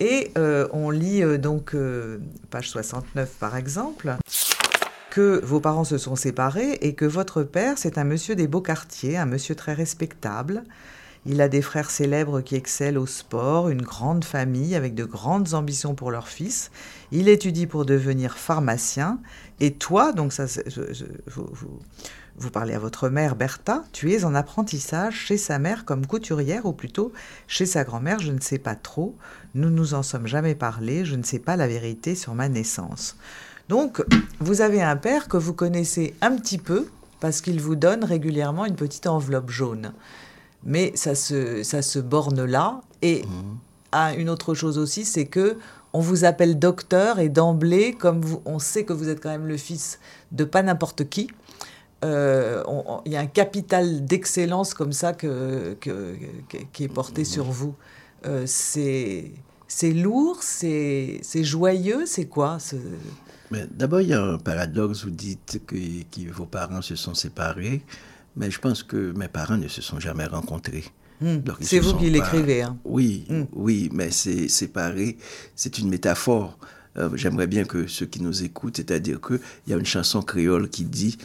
Et 0.01 0.33
euh, 0.37 0.67
on 0.73 0.91
lit 0.91 1.23
euh, 1.23 1.39
donc, 1.39 1.77
page 2.51 2.71
69 2.71 3.31
par 3.39 3.57
exemple, 3.57 4.17
que 5.11 5.41
vos 5.45 5.61
parents 5.61 5.85
se 5.85 5.99
sont 5.99 6.17
séparés 6.17 6.79
et 6.81 6.95
que 6.95 7.05
votre 7.05 7.43
père, 7.43 7.79
c'est 7.79 7.99
un 7.99 8.05
monsieur 8.05 8.35
des 8.35 8.49
beaux 8.49 8.63
quartiers, 8.63 9.17
un 9.17 9.27
monsieur 9.27 9.55
très 9.55 9.75
respectable, 9.75 10.65
il 11.27 11.43
a 11.43 11.49
des 11.49 11.61
frères 11.61 11.91
célèbres 11.91 12.41
qui 12.41 12.57
excellent 12.57 13.03
au 13.03 13.07
sport, 13.07 13.69
une 13.69 13.83
grande 13.83 14.25
famille 14.25 14.75
avec 14.75 14.95
de 14.95 15.05
grandes 15.05 15.53
ambitions 15.53 15.95
pour 15.95 16.11
leur 16.11 16.29
fils. 16.29 16.71
Il 17.13 17.29
étudie 17.29 17.67
pour 17.67 17.85
devenir 17.85 18.39
pharmacien. 18.39 19.21
Et 19.61 19.73
toi, 19.73 20.13
donc 20.13 20.33
ça, 20.33 20.47
vous, 21.27 21.79
parlez 22.51 22.75
à 22.75 22.79
votre 22.79 23.09
mère 23.09 23.37
Bertha, 23.37 23.85
tu 23.93 24.13
es 24.13 24.25
en 24.25 24.35
apprentissage 24.35 25.15
chez 25.15 25.37
sa 25.37 25.59
mère 25.59 25.85
comme 25.85 26.07
couturière, 26.07 26.67
ou 26.67 26.73
plutôt 26.73 27.13
chez 27.47 27.67
sa 27.67 27.85
grand-mère, 27.85 28.21
je 28.21 28.33
ne 28.33 28.41
sais 28.41 28.59
pas 28.59 28.75
trop. 28.75 29.15
Nous 29.55 29.71
nous 29.71 29.95
en 29.95 30.03
sommes 30.03 30.27
jamais 30.27 30.55
parlé, 30.55 31.05
je 31.05 31.17
ne 31.17 31.23
sais 31.23 31.39
pas 31.39 31.57
la 31.57 31.67
vérité 31.67 32.15
sur 32.15 32.35
ma 32.35 32.49
naissance. 32.49 33.17
Donc, 33.69 34.05
vous 34.41 34.63
avez 34.63 34.83
un 34.83 34.97
père 34.97 35.29
que 35.29 35.37
vous 35.37 35.55
connaissez 35.55 36.15
un 36.23 36.37
petit 36.37 36.59
peu 36.59 36.89
parce 37.21 37.41
qu'il 37.41 37.61
vous 37.61 37.77
donne 37.77 38.05
régulièrement 38.05 38.65
une 38.65 38.75
petite 38.75 39.07
enveloppe 39.07 39.51
jaune. 39.51 39.93
Mais 40.65 40.93
ça 40.95 41.15
se, 41.15 41.63
ça 41.63 41.83
se 41.83 41.99
borne 41.99 42.45
là. 42.45 42.81
Et 43.03 43.25
à 43.93 44.15
une 44.15 44.29
autre 44.29 44.55
chose 44.55 44.79
aussi, 44.79 45.05
c'est 45.05 45.27
que 45.27 45.57
on 45.93 46.01
vous 46.01 46.25
appelle 46.25 46.59
docteur 46.59 47.19
et 47.19 47.29
d'emblée, 47.29 47.95
comme 47.95 48.23
on 48.45 48.59
sait 48.59 48.85
que 48.85 48.93
vous 48.93 49.09
êtes 49.09 49.21
quand 49.21 49.31
même 49.31 49.47
le 49.47 49.57
fils 49.57 49.99
de 50.33 50.45
pas 50.45 50.63
n'importe 50.63 51.09
qui, 51.09 51.29
il 52.03 53.13
y 53.13 53.17
a 53.17 53.21
un 53.21 53.27
capital 53.27 54.05
d'excellence 54.05 54.75
comme 54.75 54.93
ça 54.93 55.13
que, 55.13 55.77
qui 56.73 56.85
est 56.85 56.89
porté 56.89 57.25
sur 57.25 57.45
vous. 57.45 57.75
Euh, 58.27 58.45
c'est 58.47 59.93
lourd, 59.93 60.43
c'est 60.43 61.21
joyeux, 61.35 62.05
c'est 62.07 62.27
quoi 62.27 62.59
D'abord, 63.73 64.01
il 64.01 64.09
y 64.09 64.13
a 64.13 64.23
un 64.23 64.39
paradoxe. 64.39 65.05
Vous 65.05 65.11
dites 65.11 65.61
que, 65.67 65.75
que, 65.77 66.31
vos 66.31 66.47
parents 66.47 66.83
se 66.83 66.97
sont 66.97 67.15
séparés. 67.15 67.83
Mais 68.37 68.51
je 68.51 68.61
pense 68.61 68.83
que 68.85 69.13
mes 69.17 69.29
parents 69.29 69.57
ne 69.57 69.67
se 69.67 69.83
sont 69.83 69.99
jamais 69.99 70.27
rencontrés. 70.27 70.85
Hmm. 71.21 71.39
C'est 71.61 71.81
vous 71.81 71.95
qui 71.95 72.09
l'écrivez. 72.11 72.63
Hein. 72.63 72.79
Oui, 72.85 73.27
hmm. 73.29 73.43
oui, 73.53 73.91
mais 73.93 74.11
c'est 74.11 74.49
séparé. 74.49 75.19
C'est 75.57 75.79
une 75.79 75.89
métaphore. 75.89 76.59
Euh, 76.97 77.11
j'aimerais 77.15 77.47
bien 77.47 77.65
que 77.65 77.87
ceux 77.87 78.07
qui 78.07 78.23
nous 78.23 78.45
écoutent, 78.45 78.77
c'est-à-dire 78.77 79.21
qu'il 79.21 79.41
y 79.67 79.73
a 79.73 79.77
une 79.77 79.87
chanson 79.87 80.23
créole 80.23 80.69
qui 80.71 80.85
dit 80.85 81.19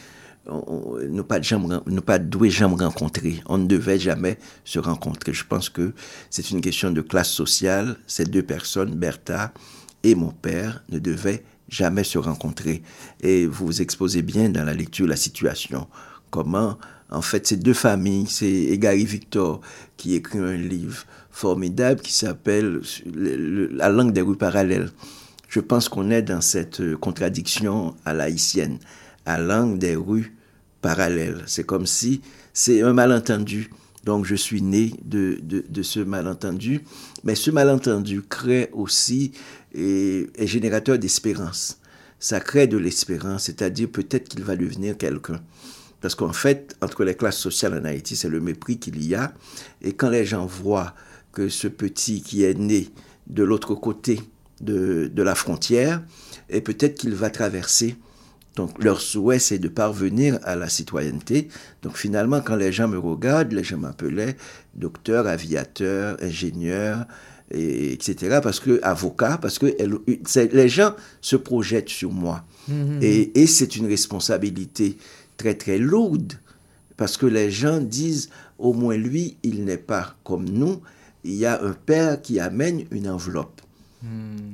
ne 0.48 1.22
pas, 1.22 1.40
jamais, 1.40 1.76
ne 1.86 2.00
pas 2.00 2.18
douer 2.18 2.50
jamais 2.50 2.76
rencontrer. 2.76 3.42
On 3.46 3.58
ne 3.58 3.66
devait 3.66 3.98
jamais 3.98 4.38
se 4.64 4.78
rencontrer. 4.78 5.32
Je 5.32 5.44
pense 5.44 5.68
que 5.68 5.92
c'est 6.30 6.50
une 6.50 6.60
question 6.60 6.90
de 6.90 7.00
classe 7.00 7.30
sociale. 7.30 7.96
Ces 8.06 8.24
deux 8.24 8.42
personnes, 8.42 8.94
Bertha 8.94 9.52
et 10.02 10.14
mon 10.14 10.30
père, 10.30 10.82
ne 10.90 10.98
devaient 10.98 11.44
jamais 11.68 12.04
se 12.04 12.18
rencontrer. 12.18 12.82
Et 13.20 13.46
vous 13.46 13.82
exposez 13.82 14.22
bien 14.22 14.48
dans 14.48 14.64
la 14.64 14.74
lecture 14.74 15.06
la 15.06 15.16
situation 15.16 15.88
comment, 16.30 16.78
en 17.10 17.22
fait, 17.22 17.46
ces 17.46 17.56
deux 17.56 17.74
familles, 17.74 18.26
c'est 18.28 18.46
Egary 18.46 19.04
Victor 19.04 19.60
qui 19.96 20.14
écrit 20.14 20.38
un 20.38 20.56
livre 20.56 21.04
formidable 21.30 22.00
qui 22.00 22.12
s'appelle 22.12 22.80
La 23.06 23.88
langue 23.88 24.12
des 24.12 24.20
rues 24.20 24.36
parallèles. 24.36 24.90
Je 25.48 25.60
pense 25.60 25.88
qu'on 25.88 26.10
est 26.10 26.22
dans 26.22 26.40
cette 26.40 26.96
contradiction 26.96 27.94
à 28.04 28.12
la 28.12 28.24
haïtienne, 28.24 28.78
à 29.24 29.38
langue 29.38 29.78
des 29.78 29.96
rues 29.96 30.35
parallèles. 30.80 31.42
C'est 31.46 31.64
comme 31.64 31.86
si 31.86 32.20
c'est 32.52 32.82
un 32.82 32.92
malentendu. 32.92 33.70
Donc 34.04 34.24
je 34.24 34.36
suis 34.36 34.62
né 34.62 34.92
de, 35.04 35.40
de, 35.42 35.82
ce 35.82 36.00
malentendu. 36.00 36.82
Mais 37.24 37.34
ce 37.34 37.50
malentendu 37.50 38.22
crée 38.22 38.70
aussi 38.72 39.32
et 39.74 40.28
est 40.36 40.46
générateur 40.46 40.98
d'espérance. 40.98 41.80
Ça 42.20 42.40
crée 42.40 42.66
de 42.66 42.78
l'espérance, 42.78 43.44
c'est-à-dire 43.44 43.88
peut-être 43.90 44.28
qu'il 44.28 44.44
va 44.44 44.56
devenir 44.56 44.96
quelqu'un. 44.96 45.40
Parce 46.00 46.14
qu'en 46.14 46.32
fait, 46.32 46.76
entre 46.80 47.04
les 47.04 47.14
classes 47.14 47.38
sociales 47.38 47.78
en 47.78 47.84
Haïti, 47.84 48.16
c'est 48.16 48.28
le 48.28 48.40
mépris 48.40 48.78
qu'il 48.78 49.04
y 49.04 49.14
a. 49.14 49.34
Et 49.82 49.92
quand 49.92 50.08
les 50.08 50.24
gens 50.24 50.46
voient 50.46 50.94
que 51.32 51.48
ce 51.48 51.68
petit 51.68 52.22
qui 52.22 52.44
est 52.44 52.58
né 52.58 52.88
de 53.26 53.42
l'autre 53.42 53.74
côté 53.74 54.20
de, 54.60 55.10
de, 55.12 55.22
la 55.22 55.34
frontière, 55.34 56.02
et 56.48 56.60
peut-être 56.60 56.96
qu'il 56.96 57.14
va 57.14 57.28
traverser. 57.28 57.96
Donc 58.56 58.82
leur 58.82 59.00
souhait, 59.00 59.38
c'est 59.38 59.58
de 59.58 59.68
parvenir 59.68 60.38
à 60.42 60.56
la 60.56 60.68
citoyenneté. 60.68 61.48
Donc 61.82 61.96
finalement, 61.96 62.40
quand 62.40 62.56
les 62.56 62.72
gens 62.72 62.88
me 62.88 62.98
regardent, 62.98 63.52
les 63.52 63.62
gens 63.62 63.76
m'appelaient 63.76 64.36
docteur, 64.74 65.26
aviateur, 65.26 66.16
ingénieur, 66.22 67.04
et, 67.50 67.92
etc. 67.92 68.40
Parce 68.42 68.58
que 68.58 68.80
avocat, 68.82 69.38
parce 69.40 69.58
que 69.58 69.66
les 70.52 70.68
gens 70.68 70.94
se 71.20 71.36
projettent 71.36 71.90
sur 71.90 72.10
moi. 72.10 72.44
Mm-hmm. 72.70 73.02
Et, 73.02 73.42
et 73.42 73.46
c'est 73.46 73.76
une 73.76 73.86
responsabilité 73.86 74.96
très 75.36 75.54
très 75.54 75.78
lourde 75.78 76.32
parce 76.96 77.16
que 77.16 77.26
les 77.26 77.50
gens 77.50 77.78
disent 77.78 78.30
au 78.58 78.72
moins 78.72 78.96
lui, 78.96 79.36
il 79.42 79.64
n'est 79.64 79.76
pas 79.76 80.14
comme 80.24 80.48
nous. 80.48 80.80
Il 81.24 81.34
y 81.34 81.44
a 81.44 81.62
un 81.62 81.72
père 81.72 82.22
qui 82.22 82.40
amène 82.40 82.84
une 82.90 83.08
enveloppe. 83.08 83.60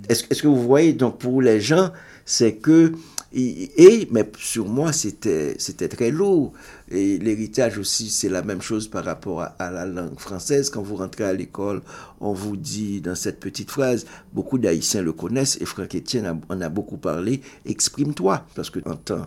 Est-ce 0.09 0.43
que 0.43 0.49
vous 0.49 0.63
voyez 0.63 0.93
Donc 0.93 1.19
pour 1.19 1.43
les 1.43 1.61
gens, 1.61 1.93
c'est 2.25 2.55
que 2.55 2.93
et, 3.35 4.09
mais 4.11 4.31
sur 4.39 4.69
moi, 4.69 4.93
c'était, 4.93 5.57
très 5.89 6.11
lourd. 6.11 6.53
Et 6.91 7.19
l'héritage 7.19 7.79
aussi, 7.79 8.11
c'est 8.11 8.29
la 8.29 8.43
même 8.43 8.61
chose 8.61 8.89
par 8.89 9.05
rapport 9.05 9.43
à, 9.59 9.71
la 9.71 9.87
langue 9.87 10.19
française. 10.19 10.71
Quand 10.71 10.83
vous 10.83 10.97
rentrez 10.97 11.25
à 11.25 11.33
l'école, 11.33 11.83
on 12.21 12.33
vous 12.33 12.57
dit 12.57 13.01
dans 13.01 13.15
cette 13.15 13.41
petite 13.41 13.71
phrase, 13.71 14.07
beaucoup 14.33 14.59
d'Haïtiens 14.59 15.03
le 15.03 15.13
connaissent, 15.13 15.59
et 15.61 15.65
Franck 15.65 15.95
Etienne 15.95 16.41
en 16.49 16.61
a 16.61 16.69
beaucoup 16.69 16.99
parlé, 16.99 17.41
exprime-toi. 17.65 18.45
Parce 18.55 18.71
que 18.71 18.81
en 18.89 18.97
tant 18.97 19.27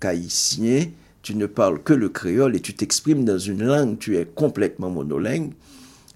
qu'haïtien, 0.00 0.86
tu 1.22 1.34
ne 1.34 1.46
parles 1.46 1.82
que 1.82 1.92
le 1.92 2.08
créole 2.08 2.56
et 2.56 2.60
tu 2.60 2.74
t'exprimes 2.74 3.24
dans 3.24 3.38
une 3.38 3.64
langue, 3.64 3.98
tu 3.98 4.16
es 4.16 4.26
complètement 4.26 4.90
monolingue. 4.90 5.52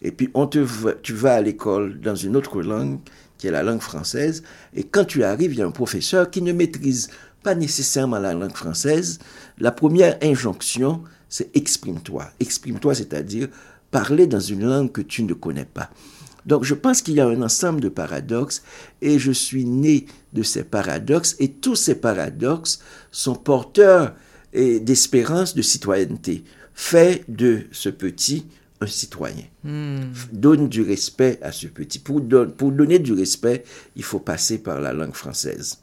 Et 0.03 0.11
puis 0.11 0.31
on 0.35 0.47
te, 0.47 0.67
tu 1.03 1.15
vas 1.15 1.35
à 1.35 1.41
l'école 1.41 2.01
dans 2.01 2.17
une 2.17 2.37
autre 2.37 2.61
langue, 2.61 2.99
qui 3.43 3.49
est 3.49 3.51
la 3.51 3.65
langue 3.65 3.81
française, 3.81 4.45
et 4.73 4.85
quand 4.85 5.05
tu 5.05 5.25
arrives, 5.25 5.53
il 5.53 5.59
y 5.59 5.63
a 5.63 5.67
un 5.67 5.73
professeur 5.73 6.31
qui 6.31 6.43
ne 6.43 6.53
maîtrise 6.53 7.09
pas 7.43 7.57
nécessairement 7.57 8.21
la 8.21 8.35
langue 8.35 8.55
française. 8.55 9.19
La 9.59 9.73
première 9.73 10.17
injonction, 10.23 11.03
c'est 11.29 11.51
exprime-toi. 11.57 12.31
Exprime-toi, 12.39 12.95
c'est-à-dire 12.95 13.49
parler 13.91 14.29
dans 14.29 14.39
une 14.39 14.65
langue 14.65 14.93
que 14.93 15.01
tu 15.01 15.25
ne 15.25 15.35
connais 15.35 15.65
pas. 15.65 15.91
Donc 16.47 16.63
je 16.63 16.75
pense 16.75 17.03
qu'il 17.03 17.15
y 17.15 17.21
a 17.21 17.27
un 17.27 17.43
ensemble 17.43 17.81
de 17.81 17.89
paradoxes 17.89 18.63
et 19.01 19.19
je 19.19 19.33
suis 19.33 19.65
né 19.65 20.07
de 20.33 20.45
ces 20.45 20.63
paradoxes 20.63 21.35
et 21.41 21.51
tous 21.51 21.75
ces 21.75 21.97
paradoxes 21.97 22.79
sont 23.11 23.35
porteurs 23.35 24.15
d'espérance 24.55 25.57
de 25.57 25.63
citoyenneté. 25.63 26.45
Fait 26.75 27.25
de 27.27 27.65
ce 27.73 27.89
petit 27.89 28.47
un 28.83 28.87
citoyen. 28.87 29.45
Hmm. 29.65 30.13
Donne 30.33 30.69
du 30.69 30.83
respect 30.83 31.39
à 31.43 31.53
ce 31.53 31.67
petit. 31.67 31.99
Pour, 31.99 32.23
pour 32.57 32.73
donner 32.73 32.99
du 32.99 33.13
respect, 33.13 33.65
il 33.97 34.03
faut 34.03 34.21
passer 34.21 34.59
par 34.59 34.81
la 34.81 34.93
langue 34.93 35.15
française. 35.15 35.82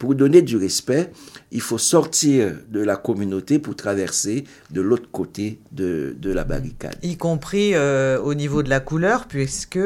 Pour 0.00 0.14
donner 0.14 0.40
du 0.40 0.56
respect, 0.56 1.12
il 1.52 1.60
faut 1.60 1.76
sortir 1.76 2.54
de 2.70 2.80
la 2.82 2.96
communauté 2.96 3.58
pour 3.58 3.76
traverser 3.76 4.44
de 4.70 4.80
l'autre 4.80 5.10
côté 5.12 5.60
de, 5.72 6.16
de, 6.18 6.32
la 6.32 6.44
barricade. 6.44 6.96
Y 7.02 7.18
compris 7.18 7.74
euh, 7.74 8.18
au 8.18 8.32
niveau 8.32 8.62
de 8.62 8.70
la 8.70 8.80
couleur, 8.80 9.26
puisque 9.26 9.78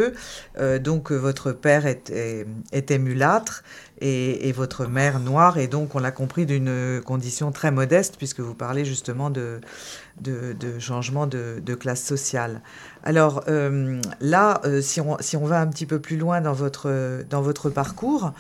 euh, 0.61 0.79
donc 0.79 1.11
votre 1.11 1.51
père 1.51 1.85
était, 1.89 2.47
mulâtre 3.01 3.65
et, 4.01 4.53
votre 4.53 4.87
mère 4.87 5.19
noire, 5.19 5.59
et 5.59 5.67
donc 5.67 5.97
on 5.97 5.99
l'a 5.99 6.13
compris 6.13 6.47
d'une 6.47 7.01
condition 7.05 7.51
très 7.51 7.73
modeste, 7.73 8.15
puisque 8.17 8.39
vous 8.39 8.55
parlez 8.55 8.85
justement 8.85 9.31
de, 9.31 9.59
de, 10.21 10.79
changement 10.79 11.27
de, 11.27 11.75
classe 11.75 12.05
sociale. 12.05 12.61
Alors 13.03 13.43
euh, 13.49 14.01
là, 14.21 14.63
si, 14.81 15.01
on, 15.01 15.45
va 15.45 15.61
un 15.61 15.67
petit 15.67 15.87
peu 15.87 15.99
plus 15.99 16.19
loin 16.19 16.41
dans 16.41 16.53
votre 16.53 17.71
parcours, 17.71 18.33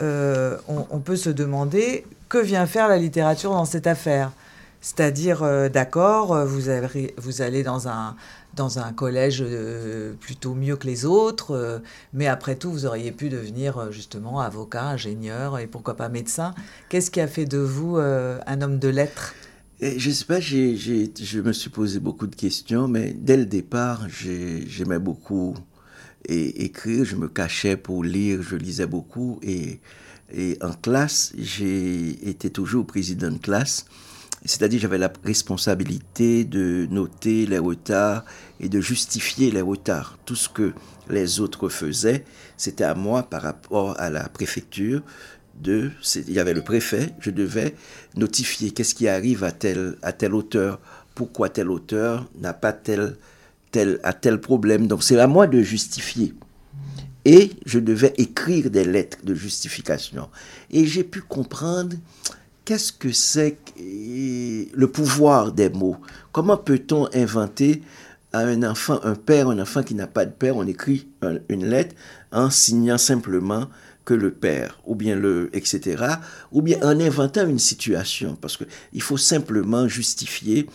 euh, 0.00 0.56
on, 0.68 1.00
peut 1.00 1.16
se 1.16 1.30
demander 1.30 2.06
que 2.28 2.38
vient 2.38 2.66
faire 2.66 2.88
la 2.88 2.96
littérature 2.96 3.50
dans 3.50 3.64
cette 3.64 3.86
affaire? 3.86 4.32
C'est-à-dire, 4.80 5.42
euh, 5.42 5.68
d'accord, 5.68 6.34
euh, 6.34 6.44
vous, 6.44 7.42
allez 7.42 7.62
dans 7.62 7.88
un, 7.88 8.16
dans 8.54 8.78
un 8.78 8.92
collège 8.92 9.44
plutôt 10.20 10.54
mieux 10.54 10.76
que 10.76 10.86
les 10.86 11.04
autres, 11.04 11.82
mais 12.12 12.26
après 12.26 12.56
tout, 12.56 12.70
vous 12.70 12.86
auriez 12.86 13.12
pu 13.12 13.28
devenir 13.28 13.92
justement 13.92 14.40
avocat, 14.40 14.84
ingénieur 14.84 15.58
et 15.58 15.66
pourquoi 15.66 15.94
pas 15.94 16.08
médecin. 16.08 16.54
Qu'est-ce 16.88 17.10
qui 17.10 17.20
a 17.20 17.28
fait 17.28 17.46
de 17.46 17.58
vous 17.58 17.96
un 17.96 18.62
homme 18.62 18.78
de 18.78 18.88
lettres? 18.88 19.34
Et 19.80 19.98
je 19.98 20.10
sais 20.10 20.24
pas, 20.24 20.40
je 20.40 21.40
me 21.40 21.52
suis 21.52 21.70
posé 21.70 21.98
beaucoup 21.98 22.26
de 22.26 22.36
questions, 22.36 22.88
mais 22.88 23.12
dès 23.12 23.36
le 23.36 23.46
départ, 23.46 24.06
j'aimais 24.08 25.00
beaucoup 25.00 25.54
et 26.26 26.64
écrire, 26.64 27.04
je 27.04 27.16
me 27.16 27.28
cachais 27.28 27.76
pour 27.76 28.04
lire, 28.04 28.42
je 28.42 28.56
lisais 28.56 28.86
beaucoup 28.86 29.38
et, 29.42 29.80
et 30.32 30.56
en 30.60 30.72
classe, 30.72 31.32
j'ai 31.36 32.28
été 32.28 32.50
toujours 32.50 32.86
président 32.86 33.30
de 33.30 33.38
classe, 33.38 33.86
c'est-à-dire 34.44 34.80
j'avais 34.80 34.98
la 34.98 35.12
responsabilité 35.24 36.44
de 36.44 36.86
noter 36.90 37.46
les 37.46 37.58
retards 37.58 38.24
et 38.60 38.68
de 38.68 38.80
justifier 38.80 39.50
les 39.50 39.60
retards. 39.60 40.18
Tout 40.24 40.36
ce 40.36 40.48
que 40.48 40.72
les 41.08 41.40
autres 41.40 41.68
faisaient, 41.68 42.24
c'était 42.56 42.84
à 42.84 42.94
moi 42.94 43.24
par 43.24 43.42
rapport 43.42 43.98
à 44.00 44.10
la 44.10 44.28
préfecture. 44.28 45.02
De, 45.60 45.90
il 46.16 46.32
y 46.32 46.40
avait 46.40 46.54
le 46.54 46.62
préfet, 46.62 47.10
je 47.20 47.30
devais 47.30 47.74
notifier 48.16 48.70
qu'est-ce 48.70 48.94
qui 48.94 49.06
arrive 49.06 49.44
à 49.44 49.52
tel, 49.52 49.96
à 50.00 50.12
tel 50.12 50.34
auteur, 50.34 50.80
pourquoi 51.14 51.50
tel 51.50 51.70
auteur 51.70 52.28
n'a 52.40 52.54
pas 52.54 52.72
tel 52.72 53.16
tel, 53.72 53.98
à 54.04 54.12
tel 54.12 54.40
problème. 54.40 54.86
Donc 54.86 55.02
c'est 55.02 55.18
à 55.18 55.26
moi 55.26 55.48
de 55.48 55.60
justifier. 55.62 56.34
Et 57.24 57.50
je 57.66 57.78
devais 57.78 58.14
écrire 58.16 58.70
des 58.70 58.84
lettres 58.84 59.18
de 59.24 59.34
justification. 59.34 60.28
Et 60.70 60.86
j'ai 60.86 61.04
pu 61.04 61.20
comprendre 61.20 61.96
qu'est-ce 62.64 62.92
que 62.92 63.12
c'est 63.12 63.58
le 63.76 64.86
pouvoir 64.86 65.52
des 65.52 65.70
mots. 65.70 65.96
Comment 66.32 66.56
peut-on 66.56 67.08
inventer 67.14 67.82
à 68.32 68.40
un 68.40 68.62
enfant, 68.62 68.98
un 69.02 69.14
père, 69.14 69.48
un 69.48 69.58
enfant 69.58 69.82
qui 69.82 69.94
n'a 69.94 70.06
pas 70.06 70.24
de 70.24 70.30
père, 70.30 70.56
on 70.56 70.66
écrit 70.66 71.06
une 71.48 71.66
lettre 71.66 71.94
en 72.32 72.50
signant 72.50 72.98
simplement 72.98 73.68
que 74.04 74.14
le 74.14 74.32
père, 74.32 74.80
ou 74.86 74.94
bien 74.94 75.14
le, 75.14 75.50
etc., 75.52 76.04
ou 76.50 76.62
bien 76.62 76.78
en 76.82 76.98
inventant 76.98 77.46
une 77.46 77.58
situation, 77.58 78.36
parce 78.40 78.56
qu'il 78.56 79.02
faut 79.02 79.16
simplement 79.16 79.86
justifier 79.86 80.66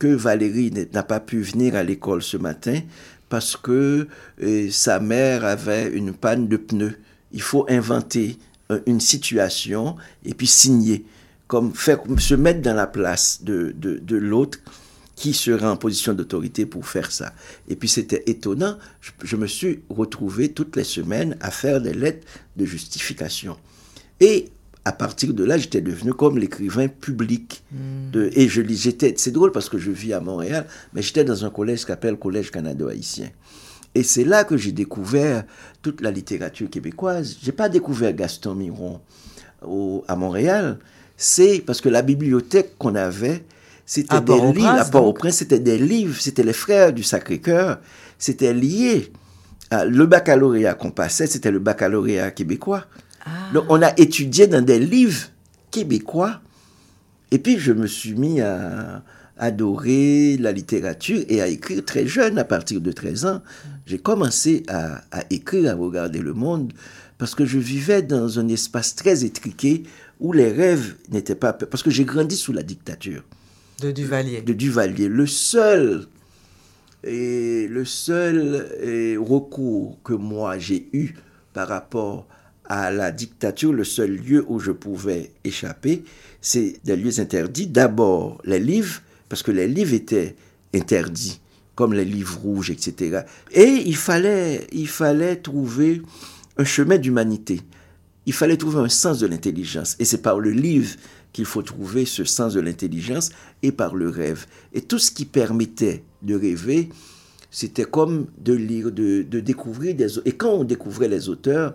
que 0.00 0.08
Valérie 0.08 0.72
n'a 0.92 1.02
pas 1.04 1.20
pu 1.20 1.42
venir 1.42 1.76
à 1.76 1.84
l'école 1.84 2.22
ce 2.22 2.38
matin 2.38 2.80
parce 3.28 3.56
que 3.56 4.08
euh, 4.42 4.70
sa 4.70 4.98
mère 4.98 5.44
avait 5.44 5.88
une 5.90 6.14
panne 6.14 6.48
de 6.48 6.56
pneus. 6.56 6.98
Il 7.32 7.42
faut 7.42 7.66
inventer 7.68 8.38
euh, 8.72 8.80
une 8.86 8.98
situation 8.98 9.96
et 10.24 10.32
puis 10.34 10.46
signer, 10.46 11.04
comme 11.46 11.74
faire, 11.74 12.00
se 12.18 12.34
mettre 12.34 12.62
dans 12.62 12.74
la 12.74 12.86
place 12.86 13.44
de, 13.44 13.74
de, 13.76 14.16
l'autre 14.16 14.58
qui 15.16 15.34
sera 15.34 15.70
en 15.70 15.76
position 15.76 16.14
d'autorité 16.14 16.64
pour 16.64 16.88
faire 16.88 17.12
ça. 17.12 17.34
Et 17.68 17.76
puis 17.76 17.88
c'était 17.88 18.22
étonnant, 18.26 18.78
je, 19.02 19.10
je, 19.22 19.36
me 19.36 19.46
suis 19.46 19.80
retrouvé 19.90 20.48
toutes 20.48 20.76
les 20.76 20.84
semaines 20.84 21.36
à 21.40 21.50
faire 21.50 21.78
des 21.78 21.92
lettres 21.92 22.26
de 22.56 22.64
justification. 22.64 23.58
Et 24.18 24.48
à 24.84 24.92
partir 24.92 25.34
de 25.34 25.44
là, 25.44 25.58
j'étais 25.58 25.80
devenu 25.80 26.12
comme 26.12 26.38
l'écrivain 26.38 26.88
public. 26.88 27.62
De, 28.12 28.30
et 28.32 28.48
je 28.48 28.62
j'étais, 28.66 29.14
c'est 29.16 29.30
drôle 29.30 29.52
parce 29.52 29.68
que 29.68 29.78
je 29.78 29.90
vis 29.90 30.12
à 30.12 30.20
Montréal, 30.20 30.66
mais 30.94 31.02
j'étais 31.02 31.24
dans 31.24 31.44
un 31.44 31.50
collège 31.50 31.80
qui 31.80 31.86
s'appelle 31.86 32.16
Collège 32.16 32.50
canado-haïtien. 32.50 33.30
Et 33.94 34.02
c'est 34.02 34.24
là 34.24 34.44
que 34.44 34.56
j'ai 34.56 34.72
découvert 34.72 35.44
toute 35.82 36.00
la 36.00 36.10
littérature 36.10 36.70
québécoise. 36.70 37.36
J'ai 37.42 37.52
pas 37.52 37.68
découvert 37.68 38.12
Gaston 38.14 38.54
Miron 38.54 39.00
au, 39.62 40.04
à 40.08 40.16
Montréal. 40.16 40.78
C'est 41.16 41.62
parce 41.66 41.80
que 41.80 41.88
la 41.88 42.02
bibliothèque 42.02 42.78
qu'on 42.78 42.94
avait, 42.94 43.44
c'était 43.84 44.20
des 44.20 44.52
livres. 44.52 44.68
À 44.68 44.84
Port-au-Prince, 44.84 45.38
c'était 45.38 45.58
des 45.58 45.76
livres. 45.76 46.16
C'était 46.20 46.44
les 46.44 46.52
frères 46.52 46.92
du 46.92 47.02
Sacré-Cœur. 47.02 47.80
C'était 48.18 48.54
lié. 48.54 49.12
À, 49.70 49.84
le 49.84 50.06
baccalauréat 50.06 50.74
qu'on 50.74 50.90
passait, 50.90 51.26
c'était 51.26 51.50
le 51.50 51.58
baccalauréat 51.58 52.30
québécois. 52.30 52.86
Ah. 53.24 53.50
Donc, 53.52 53.64
on 53.68 53.82
a 53.82 53.92
étudié 53.98 54.46
dans 54.46 54.64
des 54.64 54.78
livres 54.78 55.28
québécois. 55.70 56.40
Et 57.30 57.38
puis, 57.38 57.58
je 57.58 57.72
me 57.72 57.86
suis 57.86 58.14
mis 58.14 58.40
à, 58.40 59.02
adoré 59.38 60.36
la 60.38 60.52
littérature 60.52 61.22
et 61.28 61.40
à 61.40 61.46
écrire 61.46 61.84
très 61.84 62.06
jeune, 62.06 62.38
à 62.38 62.44
partir 62.44 62.80
de 62.80 62.92
13 62.92 63.26
ans. 63.26 63.42
J'ai 63.86 63.98
commencé 63.98 64.64
à, 64.68 65.02
à 65.10 65.24
écrire, 65.30 65.72
à 65.72 65.74
regarder 65.74 66.20
le 66.20 66.32
monde, 66.32 66.72
parce 67.18 67.34
que 67.34 67.44
je 67.44 67.58
vivais 67.58 68.02
dans 68.02 68.38
un 68.38 68.48
espace 68.48 68.94
très 68.94 69.24
étriqué 69.24 69.84
où 70.18 70.32
les 70.32 70.50
rêves 70.52 70.96
n'étaient 71.10 71.34
pas... 71.34 71.52
Parce 71.52 71.82
que 71.82 71.90
j'ai 71.90 72.04
grandi 72.04 72.36
sous 72.36 72.52
la 72.52 72.62
dictature. 72.62 73.22
De 73.80 73.90
Duvalier. 73.90 74.42
De 74.42 74.52
Duvalier. 74.52 75.08
Le 75.08 75.26
seul, 75.26 76.06
et 77.04 77.66
le 77.68 77.84
seul 77.84 79.16
recours 79.18 79.98
que 80.04 80.12
moi 80.12 80.58
j'ai 80.58 80.88
eu 80.92 81.14
par 81.52 81.68
rapport 81.68 82.26
à 82.70 82.92
la 82.92 83.10
dictature, 83.10 83.72
le 83.72 83.82
seul 83.82 84.12
lieu 84.12 84.44
où 84.46 84.60
je 84.60 84.70
pouvais 84.70 85.32
échapper, 85.42 86.04
c'est 86.40 86.76
des 86.84 86.94
lieux 86.94 87.18
interdits. 87.18 87.66
D'abord, 87.66 88.40
les 88.44 88.60
livres, 88.60 89.02
parce 89.28 89.42
que 89.42 89.50
les 89.50 89.66
livres 89.66 89.92
étaient 89.92 90.36
interdits, 90.72 91.40
comme 91.74 91.92
les 91.92 92.04
livres 92.04 92.38
rouges, 92.38 92.70
etc. 92.70 93.22
Et 93.50 93.82
il 93.86 93.96
fallait, 93.96 94.68
il 94.70 94.86
fallait 94.86 95.34
trouver 95.34 96.00
un 96.58 96.64
chemin 96.64 96.96
d'humanité. 96.96 97.60
Il 98.26 98.32
fallait 98.34 98.56
trouver 98.56 98.78
un 98.78 98.88
sens 98.88 99.18
de 99.18 99.26
l'intelligence. 99.26 99.96
Et 99.98 100.04
c'est 100.04 100.22
par 100.22 100.38
le 100.38 100.52
livre 100.52 100.94
qu'il 101.32 101.46
faut 101.46 101.62
trouver 101.62 102.04
ce 102.04 102.22
sens 102.22 102.54
de 102.54 102.60
l'intelligence 102.60 103.30
et 103.64 103.72
par 103.72 103.96
le 103.96 104.08
rêve. 104.08 104.46
Et 104.72 104.80
tout 104.80 105.00
ce 105.00 105.10
qui 105.10 105.24
permettait 105.24 106.04
de 106.22 106.36
rêver, 106.36 106.88
c'était 107.50 107.82
comme 107.82 108.28
de 108.38 108.52
lire, 108.52 108.92
de, 108.92 109.22
de 109.22 109.40
découvrir 109.40 109.96
des... 109.96 110.20
Et 110.24 110.32
quand 110.32 110.52
on 110.52 110.62
découvrait 110.62 111.08
les 111.08 111.28
auteurs, 111.28 111.74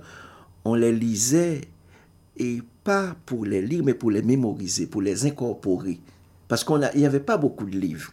on 0.66 0.74
les 0.74 0.92
lisait 0.92 1.62
et 2.38 2.60
pas 2.84 3.16
pour 3.26 3.46
les 3.46 3.62
lire, 3.62 3.84
mais 3.84 3.94
pour 3.94 4.12
les 4.12 4.22
mémoriser, 4.22 4.88
pour 4.88 5.02
les 5.02 5.26
incorporer. 5.26 6.00
Parce 6.48 6.64
qu'il 6.64 6.90
n'y 6.96 7.06
avait 7.06 7.20
pas 7.20 7.38
beaucoup 7.38 7.66
de 7.66 7.78
livres. 7.78 8.12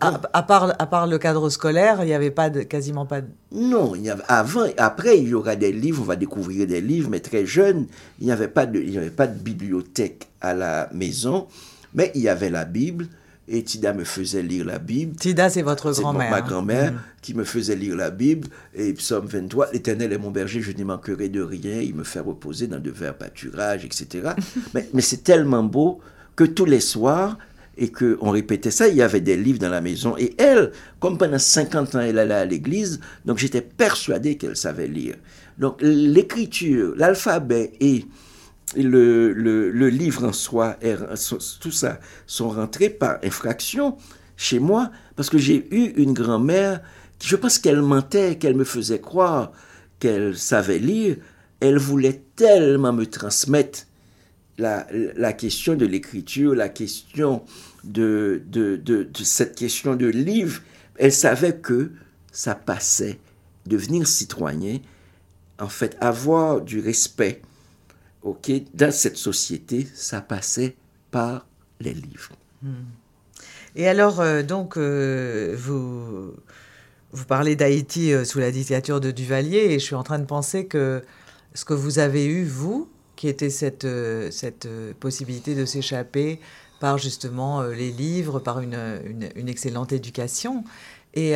À, 0.00 0.42
part, 0.44 0.76
à 0.78 0.86
part 0.86 1.06
le 1.08 1.18
cadre 1.18 1.50
scolaire, 1.50 2.02
il 2.02 2.06
n'y 2.06 2.14
avait 2.14 2.30
pas 2.30 2.48
de, 2.48 2.62
quasiment 2.62 3.06
pas 3.06 3.22
de... 3.22 3.26
Non, 3.50 3.96
il 3.96 4.02
y 4.02 4.10
avait, 4.10 4.22
avant, 4.28 4.66
après, 4.76 5.18
il 5.18 5.30
y 5.30 5.34
aura 5.34 5.56
des 5.56 5.72
livres, 5.72 6.02
on 6.02 6.06
va 6.06 6.14
découvrir 6.14 6.64
des 6.66 6.80
livres, 6.80 7.10
mais 7.10 7.18
très 7.18 7.44
jeune, 7.44 7.88
il 8.20 8.26
n'y 8.26 8.32
avait, 8.32 8.46
pas 8.46 8.66
de, 8.66 8.78
il 8.78 8.90
n'y 8.90 8.98
avait 8.98 9.10
pas 9.10 9.26
de 9.26 9.36
bibliothèque 9.36 10.28
à 10.40 10.54
la 10.54 10.88
maison, 10.92 11.48
mais 11.92 12.12
il 12.14 12.20
y 12.20 12.28
avait 12.28 12.50
la 12.50 12.64
Bible, 12.64 13.08
et 13.48 13.62
Tida 13.62 13.92
me 13.92 14.04
faisait 14.04 14.42
lire 14.42 14.64
la 14.64 14.78
Bible. 14.78 15.16
Tida, 15.16 15.48
c'est 15.48 15.62
votre 15.62 15.92
grand-mère. 15.92 16.30
ma 16.30 16.42
grand-mère 16.42 16.92
mm. 16.92 17.00
qui 17.22 17.34
me 17.34 17.44
faisait 17.44 17.76
lire 17.76 17.96
la 17.96 18.10
Bible. 18.10 18.48
Et 18.74 18.92
Psaume 18.92 19.26
23, 19.26 19.72
l'Éternel 19.72 20.12
est 20.12 20.18
mon 20.18 20.30
berger, 20.30 20.60
je 20.60 20.72
n'y 20.72 20.84
manquerai 20.84 21.28
de 21.28 21.40
rien. 21.40 21.80
Il 21.80 21.94
me 21.94 22.04
fait 22.04 22.20
reposer 22.20 22.66
dans 22.66 22.78
de 22.78 22.90
verts 22.90 23.16
pâturages, 23.16 23.84
etc. 23.84 24.30
mais, 24.74 24.88
mais 24.92 25.02
c'est 25.02 25.24
tellement 25.24 25.64
beau 25.64 26.00
que 26.36 26.44
tous 26.44 26.66
les 26.66 26.80
soirs, 26.80 27.38
et 27.78 27.90
qu'on 27.90 28.30
répétait 28.30 28.72
ça, 28.72 28.88
il 28.88 28.96
y 28.96 29.02
avait 29.02 29.20
des 29.20 29.36
livres 29.36 29.60
dans 29.60 29.68
la 29.68 29.80
maison. 29.80 30.16
Et 30.18 30.34
elle, 30.36 30.72
comme 30.98 31.16
pendant 31.16 31.38
50 31.38 31.94
ans, 31.94 32.00
elle 32.00 32.18
allait 32.18 32.34
à 32.34 32.44
l'église, 32.44 33.00
donc 33.24 33.38
j'étais 33.38 33.60
persuadé 33.60 34.36
qu'elle 34.36 34.56
savait 34.56 34.88
lire. 34.88 35.14
Donc 35.58 35.78
l'écriture, 35.80 36.94
l'alphabet 36.96 37.72
et 37.80 38.04
le, 38.76 39.32
le, 39.32 39.88
livre 39.88 40.24
en 40.24 40.32
soi, 40.32 40.76
tout 41.60 41.70
ça, 41.70 42.00
sont 42.26 42.50
rentrés 42.50 42.90
par 42.90 43.18
infraction 43.24 43.96
chez 44.36 44.58
moi, 44.58 44.90
parce 45.16 45.30
que 45.30 45.38
j'ai 45.38 45.66
eu 45.74 45.92
une 45.96 46.12
grand-mère 46.12 46.80
qui, 47.18 47.28
je 47.28 47.36
pense 47.36 47.58
qu'elle 47.58 47.82
mentait, 47.82 48.36
qu'elle 48.36 48.54
me 48.54 48.64
faisait 48.64 49.00
croire 49.00 49.52
qu'elle 49.98 50.36
savait 50.36 50.78
lire. 50.78 51.16
Elle 51.60 51.78
voulait 51.78 52.22
tellement 52.36 52.92
me 52.92 53.06
transmettre 53.06 53.80
la, 54.58 54.86
la 54.92 55.32
question 55.32 55.74
de 55.74 55.86
l'écriture, 55.86 56.54
la 56.54 56.68
question 56.68 57.42
de, 57.84 58.42
de, 58.46 58.76
de, 58.76 59.08
cette 59.22 59.56
question 59.56 59.96
de 59.96 60.06
livre. 60.06 60.60
Elle 60.96 61.12
savait 61.12 61.56
que 61.56 61.92
ça 62.32 62.54
passait. 62.54 63.18
Devenir 63.66 64.06
citoyen, 64.06 64.78
en 65.58 65.68
fait, 65.68 65.96
avoir 66.00 66.60
du 66.60 66.80
respect 66.80 67.42
ok, 68.22 68.50
dans 68.74 68.92
cette 68.92 69.16
société, 69.16 69.86
ça 69.94 70.20
passait 70.20 70.76
par 71.10 71.46
les 71.80 71.94
livres. 71.94 72.32
Hmm. 72.62 72.84
Et 73.76 73.86
alors, 73.86 74.20
euh, 74.20 74.42
donc, 74.42 74.76
euh, 74.76 75.54
vous, 75.56 76.32
vous 77.12 77.24
parlez 77.26 77.56
d'Haïti 77.56 78.12
euh, 78.12 78.24
sous 78.24 78.38
la 78.38 78.50
dictature 78.50 79.00
de 79.00 79.10
Duvalier, 79.10 79.58
et 79.58 79.72
je 79.74 79.84
suis 79.84 79.94
en 79.94 80.02
train 80.02 80.18
de 80.18 80.24
penser 80.24 80.66
que 80.66 81.02
ce 81.54 81.64
que 81.64 81.74
vous 81.74 81.98
avez 81.98 82.26
eu, 82.26 82.44
vous, 82.44 82.88
qui 83.16 83.28
était 83.28 83.50
cette, 83.50 83.86
cette 84.30 84.68
possibilité 85.00 85.56
de 85.56 85.64
s'échapper 85.64 86.38
par 86.78 86.98
justement 86.98 87.62
les 87.62 87.90
livres, 87.90 88.38
par 88.38 88.60
une, 88.60 88.78
une, 89.34 89.48
excellente 89.48 89.92
éducation. 89.92 90.62
Et 91.14 91.32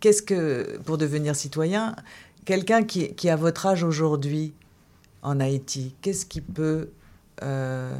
qu'est-ce 0.00 0.20
que, 0.20 0.76
pour 0.84 0.98
devenir 0.98 1.34
citoyen, 1.36 1.96
quelqu'un 2.44 2.82
qui, 2.82 3.14
qui, 3.14 3.30
a 3.30 3.36
votre 3.36 3.64
âge 3.64 3.82
aujourd'hui, 3.82 4.52
en 5.22 5.40
Haïti 5.40 5.94
Qu'est-ce 6.00 6.26
qui 6.26 6.40
peut... 6.40 6.88
Euh, 7.42 7.94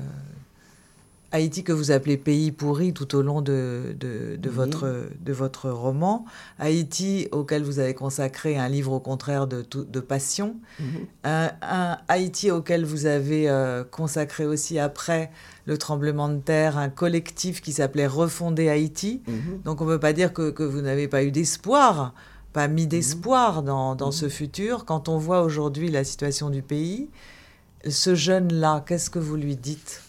Haïti 1.33 1.63
que 1.63 1.73
vous 1.73 1.93
appelez 1.93 2.17
pays 2.17 2.51
pourri 2.51 2.93
tout 2.93 3.15
au 3.15 3.23
long 3.23 3.41
de, 3.41 3.95
de, 3.99 4.51
votre, 4.51 5.09
de 5.21 5.33
votre 5.33 5.71
roman. 5.71 6.25
Haïti 6.59 7.29
auquel 7.31 7.63
vous 7.63 7.79
avez 7.79 7.95
consacré 7.95 8.59
un 8.59 8.69
livre 8.69 8.93
au 8.93 8.99
contraire 8.99 9.47
de, 9.47 9.65
de 9.73 10.01
passion. 10.01 10.57
Mhm. 10.81 10.87
un, 11.25 11.99
Haïti 12.09 12.51
auquel 12.51 12.85
vous 12.85 13.07
avez 13.07 13.49
euh, 13.49 13.85
consacré 13.85 14.45
aussi 14.45 14.79
après 14.81 15.31
le 15.67 15.79
tremblement 15.79 16.29
de 16.29 16.39
terre 16.39 16.77
un 16.77 16.89
collectif 16.89 17.61
qui 17.61 17.73
s'appelait 17.73 18.09
Refonder 18.09 18.69
Haïti. 18.69 19.23
Mhm. 19.29 19.61
Donc 19.65 19.81
on 19.81 19.85
ne 19.85 19.91
peut 19.93 20.01
pas 20.01 20.13
dire 20.13 20.33
que, 20.33 20.51
que 20.51 20.65
vous 20.65 20.81
n'avez 20.81 21.07
pas 21.07 21.23
eu 21.23 21.31
d'espoir 21.31 22.13
pas 22.53 22.69
mis 22.69 22.87
d'espoir 22.87 23.63
dans, 23.63 23.95
dans 23.95 24.13
ce 24.13 24.29
futur. 24.29 24.85
Quand 24.85 25.09
on 25.09 25.19
voit 25.19 25.43
aujourd'hui 25.43 25.91
la 25.91 26.05
situation 26.05 26.51
du 26.51 26.63
pays, 26.63 27.09
ce 27.89 28.15
jeune-là, 28.15 28.85
qu'est-ce 28.87 29.11
que 29.11 29.19
vous 29.19 29.37
lui 29.37 29.57
dites? 29.57 30.03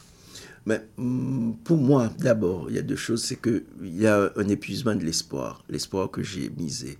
Mais 0.65 0.82
mm, 0.97 1.54
pour 1.63 1.77
moi, 1.77 2.10
d'abord, 2.19 2.69
il 2.69 2.75
y 2.75 2.80
a 2.80 2.84
deux 2.84 2.95
choses. 2.95 3.23
C'est 3.23 3.41
qu'il 3.41 3.63
y 3.82 4.08
a 4.08 4.32
un 4.36 4.47
épuisement 4.47 4.95
de 4.95 5.04
l'espoir. 5.04 5.63
L'espoir 5.69 6.10
que 6.12 6.23
j'ai 6.23 6.49
misé 6.49 6.97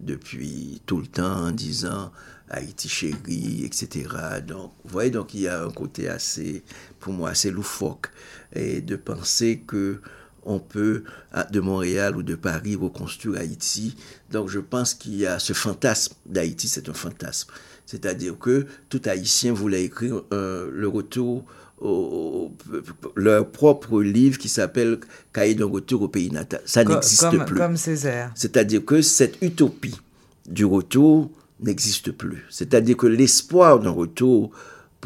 depuis 0.00 0.82
tout 0.86 1.00
le 1.00 1.06
temps 1.06 1.46
en 1.46 1.50
disant 1.52 2.12
Haïti 2.50 2.88
chérie, 2.88 3.64
etc. 3.64 4.08
Donc, 4.46 4.72
vous 4.84 4.90
voyez, 4.90 5.10
donc 5.10 5.34
il 5.34 5.40
y 5.40 5.48
a 5.48 5.64
un 5.64 5.70
côté 5.70 6.08
assez, 6.08 6.62
pour 7.00 7.12
moi, 7.12 7.30
assez 7.30 7.50
loufoque. 7.50 8.10
Et 8.54 8.80
de 8.80 8.96
penser 8.96 9.62
que 9.66 10.00
on 10.46 10.58
peut, 10.60 11.02
de 11.50 11.60
Montréal 11.60 12.16
ou 12.16 12.22
de 12.22 12.34
Paris, 12.34 12.76
reconstruire 12.76 13.40
Haïti. 13.40 13.96
Donc 14.30 14.48
je 14.48 14.60
pense 14.60 14.94
qu'il 14.94 15.16
y 15.16 15.26
a 15.26 15.38
ce 15.38 15.52
fantasme 15.52 16.14
d'Haïti, 16.24 16.68
c'est 16.68 16.88
un 16.88 16.94
fantasme. 16.94 17.50
C'est-à-dire 17.84 18.38
que 18.38 18.66
tout 18.88 19.02
Haïtien 19.04 19.52
voulait 19.52 19.84
écrire 19.84 20.22
euh, 20.32 20.70
le 20.72 20.88
retour, 20.88 21.44
au, 21.78 22.52
leur 23.16 23.50
propre 23.50 24.02
livre 24.02 24.38
qui 24.38 24.48
s'appelle 24.48 24.98
Cahier 25.32 25.54
d'un 25.54 25.66
retour 25.66 26.02
au 26.02 26.08
pays 26.08 26.30
natal. 26.30 26.62
Ça 26.64 26.84
n'existe 26.84 27.44
plus. 27.44 27.56
Comme 27.56 27.76
Césaire. 27.76 28.32
C'est-à-dire 28.34 28.84
que 28.84 29.02
cette 29.02 29.42
utopie 29.42 30.00
du 30.48 30.64
retour 30.64 31.30
n'existe 31.60 32.12
plus. 32.12 32.44
C'est-à-dire 32.50 32.96
que 32.96 33.06
l'espoir 33.06 33.78
d'un 33.78 33.90
retour 33.90 34.52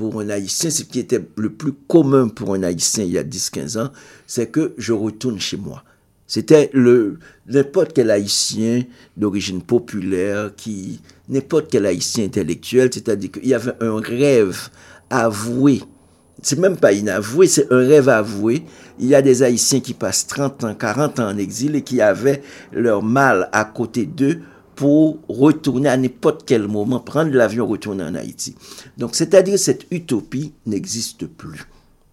pour 0.01 0.19
un 0.23 0.31
Haïtien, 0.31 0.71
ce 0.71 0.83
qui 0.83 0.99
était 0.99 1.21
le 1.37 1.51
plus 1.51 1.75
commun 1.87 2.29
pour 2.29 2.55
un 2.55 2.63
Haïtien 2.63 3.05
il 3.05 3.11
y 3.11 3.19
a 3.19 3.23
10-15 3.23 3.79
ans, 3.79 3.91
c'est 4.27 4.51
que 4.51 4.73
je 4.79 4.95
retourne 4.95 5.39
chez 5.39 5.59
moi. 5.59 5.85
C'était 6.27 6.71
le 6.73 7.19
n'importe 7.47 7.93
quel 7.93 8.11
Haïtien 8.11 8.85
d'origine 9.19 9.61
populaire, 9.61 10.53
qui 10.57 11.03
n'importe 11.29 11.71
quel 11.71 11.85
Haïtien 11.85 12.25
intellectuel, 12.25 12.89
c'est-à-dire 12.91 13.31
qu'il 13.31 13.47
y 13.47 13.53
avait 13.53 13.75
un 13.83 14.01
rêve 14.01 14.71
avoué. 15.11 15.83
C'est 16.41 16.59
même 16.59 16.79
pas 16.79 16.95
inavoué, 16.95 17.47
c'est 17.47 17.71
un 17.71 17.87
rêve 17.87 18.09
avoué. 18.09 18.63
Il 18.99 19.07
y 19.07 19.15
a 19.15 19.21
des 19.21 19.43
Haïtiens 19.43 19.81
qui 19.81 19.93
passent 19.93 20.27
30 20.29 20.65
ans, 20.65 20.75
40 20.75 21.21
ans 21.21 21.29
en 21.29 21.37
exil 21.37 21.77
et 21.77 21.83
qui 21.83 22.01
avaient 22.01 22.41
leur 22.73 23.03
mal 23.03 23.51
à 23.53 23.67
côté 23.67 24.07
d'eux 24.07 24.41
pour 24.81 25.19
retourner 25.29 25.91
à 25.91 25.97
n'importe 25.99 26.45
quel 26.47 26.67
moment, 26.67 27.01
prendre 27.01 27.33
l'avion, 27.33 27.67
retourner 27.67 28.03
en 28.03 28.15
Haïti. 28.15 28.55
Donc, 28.97 29.15
c'est-à-dire 29.15 29.59
cette 29.59 29.85
utopie 29.91 30.55
n'existe 30.65 31.27
plus. 31.27 31.67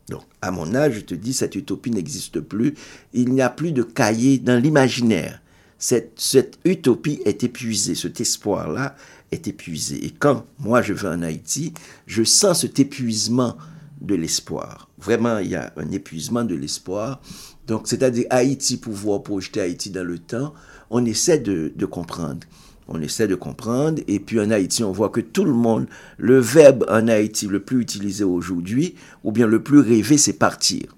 Donc, 0.09 0.23
à 0.41 0.51
mon 0.51 0.75
âge, 0.75 0.95
je 0.95 0.99
te 0.99 1.15
dis, 1.15 1.31
cette 1.31 1.55
utopie 1.55 1.91
n'existe 1.91 2.41
plus. 2.41 2.73
Il 3.13 3.33
n'y 3.33 3.41
a 3.41 3.49
plus 3.49 3.71
de 3.71 3.83
cahier 3.83 4.37
dans 4.37 4.61
l'imaginaire. 4.61 5.41
Cette, 5.79 6.11
cette 6.17 6.59
utopie 6.65 7.21
est 7.23 7.41
épuisée, 7.45 7.95
cet 7.95 8.19
espoir-là 8.19 8.97
est 9.31 9.47
épuisé. 9.47 10.05
Et 10.05 10.11
quand 10.11 10.45
moi 10.59 10.81
je 10.81 10.91
vais 10.91 11.07
en 11.07 11.21
Haïti, 11.21 11.73
je 12.05 12.23
sens 12.23 12.61
cet 12.61 12.81
épuisement 12.81 13.55
de 14.01 14.15
l'espoir. 14.15 14.89
Vraiment, 14.97 15.39
il 15.39 15.49
y 15.49 15.55
a 15.55 15.73
un 15.77 15.91
épuisement 15.91 16.43
de 16.43 16.55
l'espoir. 16.55 17.21
Donc, 17.67 17.87
c'est-à-dire 17.87 18.25
Haïti, 18.29 18.77
pouvoir 18.77 19.23
projeter 19.23 19.61
Haïti 19.61 19.89
dans 19.89 20.03
le 20.03 20.19
temps, 20.19 20.53
on 20.89 21.05
essaie 21.05 21.39
de, 21.39 21.85
comprendre. 21.85 22.47
On 22.87 23.01
essaie 23.01 23.27
de 23.27 23.35
comprendre. 23.35 24.01
Et 24.07 24.19
puis 24.19 24.39
en 24.39 24.51
Haïti, 24.51 24.83
on 24.83 24.91
voit 24.91 25.09
que 25.09 25.21
tout 25.21 25.45
le 25.45 25.53
monde, 25.53 25.87
le 26.17 26.39
verbe 26.39 26.85
en 26.89 27.07
Haïti 27.07 27.47
le 27.47 27.61
plus 27.61 27.81
utilisé 27.81 28.23
aujourd'hui, 28.23 28.95
ou 29.23 29.31
bien 29.31 29.47
le 29.47 29.61
plus 29.61 29.79
rêvé, 29.79 30.17
c'est 30.17 30.33
partir. 30.33 30.95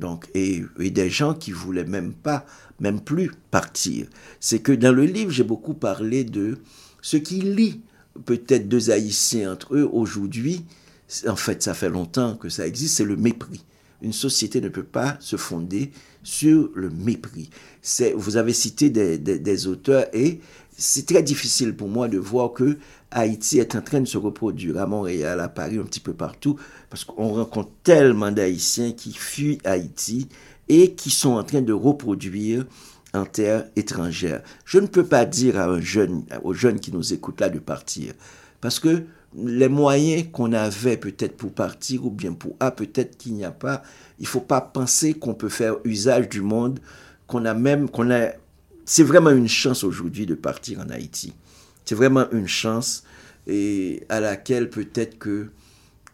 Donc, 0.00 0.28
et, 0.34 0.64
et 0.78 0.90
des 0.90 1.10
gens 1.10 1.34
qui 1.34 1.52
voulaient 1.52 1.84
même 1.84 2.12
pas, 2.12 2.46
même 2.80 3.00
plus 3.00 3.32
partir. 3.50 4.06
C'est 4.40 4.60
que 4.60 4.72
dans 4.72 4.92
le 4.92 5.04
livre, 5.04 5.30
j'ai 5.30 5.44
beaucoup 5.44 5.74
parlé 5.74 6.24
de 6.24 6.58
ce 7.02 7.16
qui 7.16 7.40
lie 7.40 7.80
peut-être 8.24 8.68
deux 8.68 8.90
Haïtiens 8.90 9.52
entre 9.52 9.76
eux 9.76 9.88
aujourd'hui. 9.90 10.64
En 11.26 11.36
fait, 11.36 11.62
ça 11.62 11.74
fait 11.74 11.88
longtemps 11.88 12.36
que 12.36 12.48
ça 12.48 12.66
existe, 12.66 12.96
c'est 12.96 13.04
le 13.04 13.16
mépris. 13.16 13.64
Une 14.02 14.12
société 14.12 14.60
ne 14.60 14.68
peut 14.68 14.84
pas 14.84 15.16
se 15.20 15.36
fonder 15.36 15.90
sur 16.22 16.70
le 16.74 16.90
mépris. 16.90 17.50
Vous 18.14 18.36
avez 18.36 18.52
cité 18.52 18.90
des 18.90 19.66
auteurs 19.66 20.06
et 20.12 20.40
c'est 20.76 21.06
très 21.06 21.22
difficile 21.22 21.74
pour 21.74 21.88
moi 21.88 22.06
de 22.06 22.18
voir 22.18 22.52
que 22.52 22.78
Haïti 23.10 23.58
est 23.58 23.74
en 23.74 23.80
train 23.80 24.00
de 24.00 24.06
se 24.06 24.18
reproduire 24.18 24.78
à 24.78 24.86
Montréal, 24.86 25.40
à 25.40 25.48
Paris, 25.48 25.78
un 25.78 25.82
petit 25.82 25.98
peu 25.98 26.12
partout, 26.12 26.56
parce 26.90 27.04
qu'on 27.04 27.28
rencontre 27.28 27.70
tellement 27.82 28.30
d'Haïtiens 28.30 28.92
qui 28.92 29.12
fuient 29.12 29.58
Haïti 29.64 30.28
et 30.68 30.92
qui 30.92 31.10
sont 31.10 31.30
en 31.30 31.42
train 31.42 31.62
de 31.62 31.72
reproduire 31.72 32.66
en 33.14 33.24
terre 33.24 33.66
étrangère. 33.74 34.42
Je 34.64 34.78
ne 34.78 34.86
peux 34.86 35.06
pas 35.06 35.24
dire 35.24 35.58
à 35.58 35.64
un 35.64 35.80
jeune, 35.80 36.24
aux 36.44 36.52
jeunes 36.52 36.78
qui 36.78 36.92
nous 36.92 37.12
écoutent 37.12 37.40
là 37.40 37.48
de 37.48 37.58
partir, 37.58 38.12
parce 38.60 38.78
que 38.78 39.02
les 39.36 39.68
moyens 39.68 40.26
qu'on 40.32 40.52
avait 40.52 40.96
peut-être 40.96 41.36
pour 41.36 41.52
partir 41.52 42.06
ou 42.06 42.10
bien 42.10 42.32
pour 42.32 42.56
ah 42.60 42.70
peut-être 42.70 43.18
qu'il 43.18 43.34
n'y 43.34 43.44
a 43.44 43.50
pas, 43.50 43.82
il 44.18 44.26
faut 44.26 44.40
pas 44.40 44.60
penser 44.60 45.14
qu'on 45.14 45.34
peut 45.34 45.48
faire 45.48 45.76
usage 45.84 46.28
du 46.28 46.40
monde, 46.40 46.80
qu'on 47.26 47.44
a 47.44 47.54
même 47.54 47.90
qu'on 47.90 48.10
a 48.10 48.30
c'est 48.84 49.02
vraiment 49.02 49.30
une 49.30 49.48
chance 49.48 49.84
aujourd'hui 49.84 50.24
de 50.24 50.34
partir 50.34 50.80
en 50.80 50.88
Haïti. 50.88 51.34
C'est 51.84 51.94
vraiment 51.94 52.24
une 52.32 52.48
chance 52.48 53.04
et 53.46 54.02
à 54.08 54.20
laquelle 54.20 54.70
peut-être 54.70 55.18
que 55.18 55.50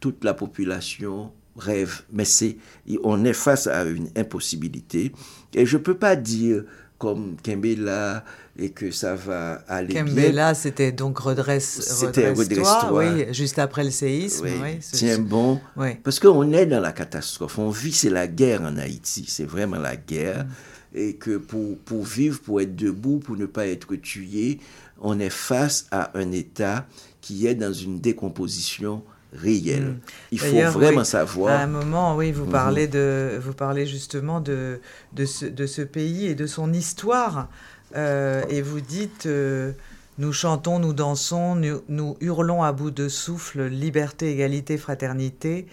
toute 0.00 0.24
la 0.24 0.35
population 0.35 1.33
rêve. 1.57 2.03
Mais 2.12 2.24
c'est, 2.24 2.57
on 3.05 3.24
est 3.24 3.33
face 3.33 3.68
à 3.68 3.85
une 3.85 4.09
impossibilité. 4.16 5.12
Et 5.55 5.66
je 5.66 5.77
peux 5.77 5.96
pas 5.96 6.16
dire 6.16 6.64
comme 6.98 7.37
Kembela 7.42 8.24
et 8.57 8.71
que 8.71 8.90
ça 8.90 9.14
va 9.14 9.64
aller 9.69 9.95
bien. 9.95 10.05
Kembela, 10.05 10.55
c'était 10.55 10.93
donc 10.93 11.19
redresse, 11.19 11.81
C'était 11.81 12.31
redresse-toi, 12.31 12.93
oui, 12.93 13.33
juste 13.33 13.59
après 13.59 13.85
le 13.85 13.90
séisme. 13.90 14.45
Oui, 14.45 14.53
oui, 14.62 14.79
tiens 14.93 15.19
bon. 15.19 15.61
Parce 16.03 16.21
qu'on 16.21 16.53
est 16.53 16.67
dans 16.67 16.81
la 16.81 16.93
catastrophe. 16.93 17.59
On 17.59 17.71
vit, 17.71 17.93
c'est 17.93 18.11
la 18.11 18.27
guerre 18.27 18.62
en 18.62 18.77
Haïti. 18.77 19.25
C'est 19.29 19.45
vraiment 19.45 19.79
la 19.79 19.97
guerre. 19.97 20.47
Et 20.95 21.14
que 21.14 21.38
pour, 21.38 21.77
pour 21.79 22.05
vivre, 22.05 22.38
pour 22.40 22.61
être 22.61 22.77
debout, 22.77 23.19
pour 23.19 23.37
ne 23.37 23.47
pas 23.47 23.67
être 23.67 23.97
tué, 23.97 24.61
on 25.01 25.19
est 25.19 25.31
face 25.31 25.87
à 25.90 26.17
un 26.17 26.31
État 26.31 26.87
qui 27.21 27.49
est 27.49 27.57
dans 27.57 27.73
une 27.73 27.99
décomposition 27.99 29.03
réelle. 29.33 29.97
Il 30.31 30.38
faut 30.38 30.55
vraiment 30.71 31.01
oui, 31.01 31.07
savoir. 31.07 31.53
À 31.53 31.64
un 31.64 31.67
moment, 31.67 32.17
oui, 32.17 32.31
vous 32.31 32.47
parlez 32.47 32.87
de, 32.87 33.40
vous 33.43 33.53
parlez 33.53 33.87
justement 33.87 34.40
de 34.40 34.81
de 35.12 35.25
ce, 35.25 35.47
de 35.47 35.67
ce 35.67 35.83
pays 35.83 36.27
et 36.27 36.35
de 36.37 36.47
son 36.47 36.73
histoire, 36.73 37.49
et 37.95 38.63
vous 38.63 38.81
dites. 38.81 39.27
euh, 39.27 39.73
nous 40.17 40.33
chantons, 40.33 40.79
nous 40.79 40.93
dansons, 40.93 41.57
nous, 41.57 42.17
hurlons 42.21 42.63
à 42.63 42.71
bout 42.71 42.93
de 42.93 43.09
souffle 43.09 43.65
liberté, 43.65 44.31
égalité, 44.31 44.79
fraternité. 44.79 45.67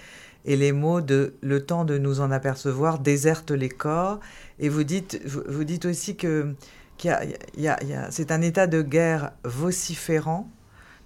Et 0.45 0.55
les 0.55 0.71
mots 0.71 1.01
de 1.01 1.35
le 1.41 1.63
temps 1.63 1.85
de 1.85 1.99
nous 1.99 2.21
en 2.21 2.31
apercevoir 2.31 2.97
désertent 2.97 3.51
les 3.51 3.69
corps. 3.69 4.19
Et 4.57 4.67
vous 4.67 4.83
dites, 4.83 5.21
vous, 5.25 5.63
dites 5.63 5.85
aussi 5.85 6.15
que 6.15 6.55
c'est 8.09 8.31
un 8.31 8.41
état 8.41 8.65
de 8.65 8.81
guerre 8.81 9.31
vociférant. 9.43 10.49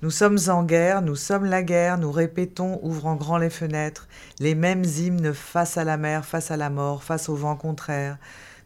Nous 0.02 0.12
sommes 0.12 0.40
en 0.48 0.64
guerre, 0.64 1.02
nous 1.02 1.18
sommes 1.18 1.44
la 1.44 1.62
guerre, 1.62 1.98
nous 1.98 2.14
répétons, 2.14 2.80
ouvrant 2.84 3.16
grand 3.16 3.38
les 3.38 3.50
fenêtres, 3.50 4.08
les 4.40 4.56
mêmes 4.56 4.86
hymnes 4.86 5.34
face 5.34 5.78
à 5.78 5.84
la 5.84 5.98
mer, 5.98 6.26
face 6.26 6.52
à 6.52 6.58
la 6.58 6.70
mort, 6.70 7.04
face 7.04 7.28
au 7.28 7.36
vent 7.36 7.58
contraire. 7.58 8.18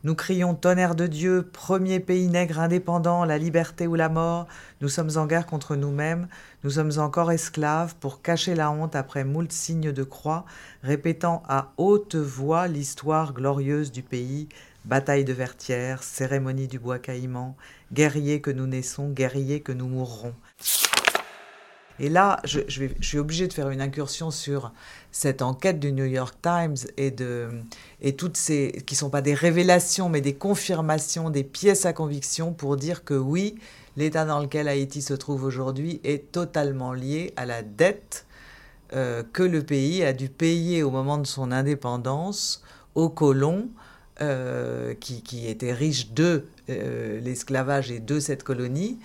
Nous 0.06 0.16
crions 0.16 0.56
tonnerre 0.56 0.96
de 0.96 1.08
Dieu, 1.08 1.50
premier 1.52 2.00
pays 2.00 2.30
nègre 2.30 2.60
indépendant, 2.60 3.26
la 3.26 3.38
liberté 3.38 3.86
ou 3.86 3.96
la 3.96 4.08
mort. 4.08 4.48
Nous 4.80 4.88
sommes 4.88 5.10
en 5.18 5.26
guerre 5.26 5.46
contre 5.46 5.76
nous-mêmes, 5.76 6.30
nous 6.64 6.70
sommes 6.72 6.94
encore 7.00 7.34
esclaves 7.34 7.96
pour 8.00 8.22
cacher 8.22 8.56
la 8.56 8.72
honte 8.72 8.96
après 8.96 9.26
moult 9.26 9.52
signes 9.52 9.92
de 9.92 10.04
croix, 10.04 10.46
répétant 10.84 11.44
à 11.50 11.74
haute 11.76 12.16
voix 12.16 12.70
l'histoire 12.70 13.34
glorieuse 13.34 13.92
du 13.92 14.02
pays, 14.02 14.48
bataille 14.86 15.26
de 15.26 15.34
Vertières, 15.34 16.02
cérémonie 16.02 16.70
du 16.70 16.80
bois 16.80 17.00
caïman, 17.00 17.58
guerriers 17.92 18.40
que 18.40 18.52
nous 18.52 18.68
naissons, 18.68 19.10
guerriers 19.10 19.60
que 19.60 19.74
nous 19.74 19.90
mourrons. 19.90 20.34
Et 22.00 22.08
là, 22.08 22.40
je, 22.46 22.62
je 22.70 22.86
suis 23.02 23.20
obligée 23.20 23.50
de 23.50 23.54
faire 23.54 23.70
une 23.70 23.82
incursion 23.82 24.32
sur 24.32 24.72
cette 25.12 25.41
enquête 25.41 25.80
du 25.80 25.91
New 25.91 26.06
York 26.06 26.36
Times 26.41 26.76
et, 26.98 27.12
de, 27.12 27.50
et 28.02 28.15
toutes 28.15 28.38
ces, 28.38 28.84
qui 28.86 28.93
ne 28.95 28.98
sont 29.00 29.10
pas 29.10 29.22
des 29.22 29.34
révélations, 29.34 30.10
mais 30.10 30.22
des 30.22 30.36
confirmations, 30.36 31.30
des 31.30 31.43
pièces 31.43 31.86
à 31.86 31.93
conviction 31.93 32.54
pour 32.54 32.78
dire 32.78 33.04
que 33.04 33.15
oui, 33.15 33.56
l'état 33.98 34.26
dans 34.26 34.39
lequel 34.39 34.67
Haïti 34.67 35.02
se 35.02 35.13
trouve 35.13 35.43
aujourd'hui 35.43 36.00
est 36.04 36.32
totalement 36.32 36.93
lié 36.93 37.34
à 37.36 37.45
la 37.45 37.63
dette 37.63 38.26
euh, 38.93 39.24
que 39.34 39.43
le 39.43 39.63
pays 39.63 40.04
a 40.04 40.13
dû 40.13 40.30
payer 40.30 40.84
au 40.84 40.91
moment 40.91 41.17
de 41.17 41.28
son 41.28 41.52
indépendance 41.52 42.63
aux 42.95 43.10
colons 43.10 43.69
euh, 44.22 44.93
qui, 45.00 45.22
qui 45.22 45.48
étaient 45.48 45.74
riches 45.74 46.12
de 46.12 46.45
euh, 46.69 47.19
l'esclavage 47.19 47.91
et 47.91 48.00
de 48.00 48.19
cette 48.19 48.43
colonie. 48.43 49.00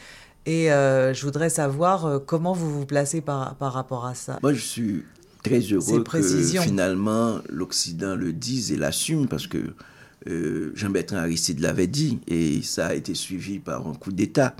Et 0.46 0.66
je 0.66 1.22
voudrais 1.22 1.48
savoir 1.48 2.20
comment 2.26 2.52
vous 2.52 2.70
vous 2.70 2.84
placez 2.84 3.22
par, 3.22 3.54
par 3.54 3.72
rapport 3.72 4.04
à 4.04 4.14
ça? 4.14 4.38
Moi, 4.42 4.52
je 4.52 4.60
suis 4.60 5.04
très 5.44 5.60
heureux 5.60 6.02
que 6.02 6.22
finalement 6.62 7.40
l'Occident 7.48 8.16
le 8.16 8.32
dise 8.32 8.72
et 8.72 8.76
l'assume 8.76 9.28
parce 9.28 9.46
que 9.46 9.58
euh, 10.26 10.72
Jean-Bertrand 10.74 11.18
Aristide 11.18 11.60
l'avait 11.60 11.86
dit 11.86 12.18
et 12.26 12.62
ça 12.62 12.88
a 12.88 12.94
été 12.94 13.14
suivi 13.14 13.58
par 13.58 13.86
un 13.86 13.94
coup 13.94 14.10
d'État 14.10 14.56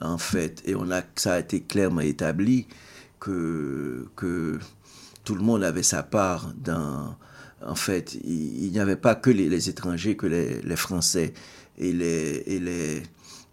en 0.00 0.18
fait. 0.18 0.62
Et 0.64 0.74
on 0.74 0.90
a 0.90 1.02
ça 1.16 1.34
a 1.34 1.40
été 1.40 1.60
clairement 1.60 2.00
établi 2.00 2.66
que 3.18 4.06
que 4.16 4.58
tout 5.24 5.34
le 5.34 5.42
monde 5.42 5.64
avait 5.64 5.82
sa 5.82 6.02
part 6.02 6.54
dans 6.56 7.16
en 7.66 7.74
fait 7.74 8.16
il, 8.24 8.64
il 8.64 8.70
n'y 8.70 8.78
avait 8.78 8.96
pas 8.96 9.16
que 9.16 9.30
les, 9.30 9.48
les 9.50 9.68
étrangers 9.68 10.16
que 10.16 10.26
les, 10.26 10.62
les 10.62 10.76
Français 10.76 11.34
et 11.76 11.92
les 11.92 12.44
et 12.46 12.60
les 12.60 13.02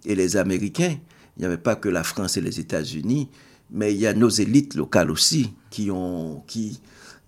et 0.05 0.15
les 0.15 0.37
Américains. 0.37 0.95
Il 1.35 1.41
n'y 1.41 1.45
avait 1.45 1.57
pas 1.57 1.75
que 1.75 1.89
la 1.89 2.03
France 2.03 2.37
et 2.37 2.41
les 2.41 2.59
États-Unis 2.59 3.29
mais 3.71 3.93
il 3.93 3.99
y 3.99 4.07
a 4.07 4.13
nos 4.13 4.29
élites 4.29 4.75
locales 4.75 5.11
aussi 5.11 5.53
qui 5.69 5.91
ont 5.91 6.43
qui 6.47 6.79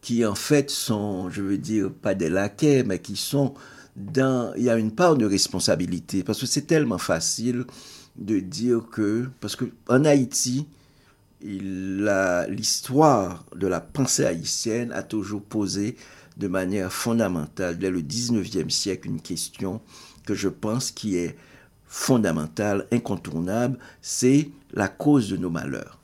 qui 0.01 0.25
en 0.25 0.35
fait 0.35 0.69
sont 0.69 1.29
je 1.29 1.41
veux 1.41 1.57
dire 1.57 1.91
pas 1.91 2.15
des 2.15 2.29
laquais 2.29 2.83
mais 2.83 2.99
qui 2.99 3.15
sont 3.15 3.53
dans 3.95 4.53
il 4.55 4.63
y 4.63 4.69
a 4.69 4.77
une 4.77 4.91
part 4.91 5.17
de 5.17 5.25
responsabilité 5.25 6.23
parce 6.23 6.39
que 6.39 6.45
c'est 6.45 6.67
tellement 6.67 6.97
facile 6.97 7.65
de 8.17 8.39
dire 8.39 8.83
que 8.91 9.29
parce 9.41 9.55
que 9.55 9.65
en 9.87 10.05
Haïti 10.05 10.65
l'histoire 11.41 13.45
de 13.55 13.67
la 13.67 13.79
pensée 13.79 14.25
haïtienne 14.25 14.91
a 14.91 15.03
toujours 15.03 15.41
posé 15.41 15.95
de 16.37 16.47
manière 16.47 16.91
fondamentale 16.91 17.77
dès 17.77 17.89
le 17.89 18.01
19e 18.01 18.69
siècle 18.69 19.07
une 19.07 19.21
question 19.21 19.81
que 20.25 20.33
je 20.33 20.49
pense 20.49 20.91
qui 20.91 21.17
est 21.17 21.35
fondamentale, 21.85 22.85
incontournable, 22.91 23.79
c'est 24.01 24.49
la 24.73 24.87
cause 24.87 25.29
de 25.29 25.37
nos 25.37 25.49
malheurs. 25.49 25.98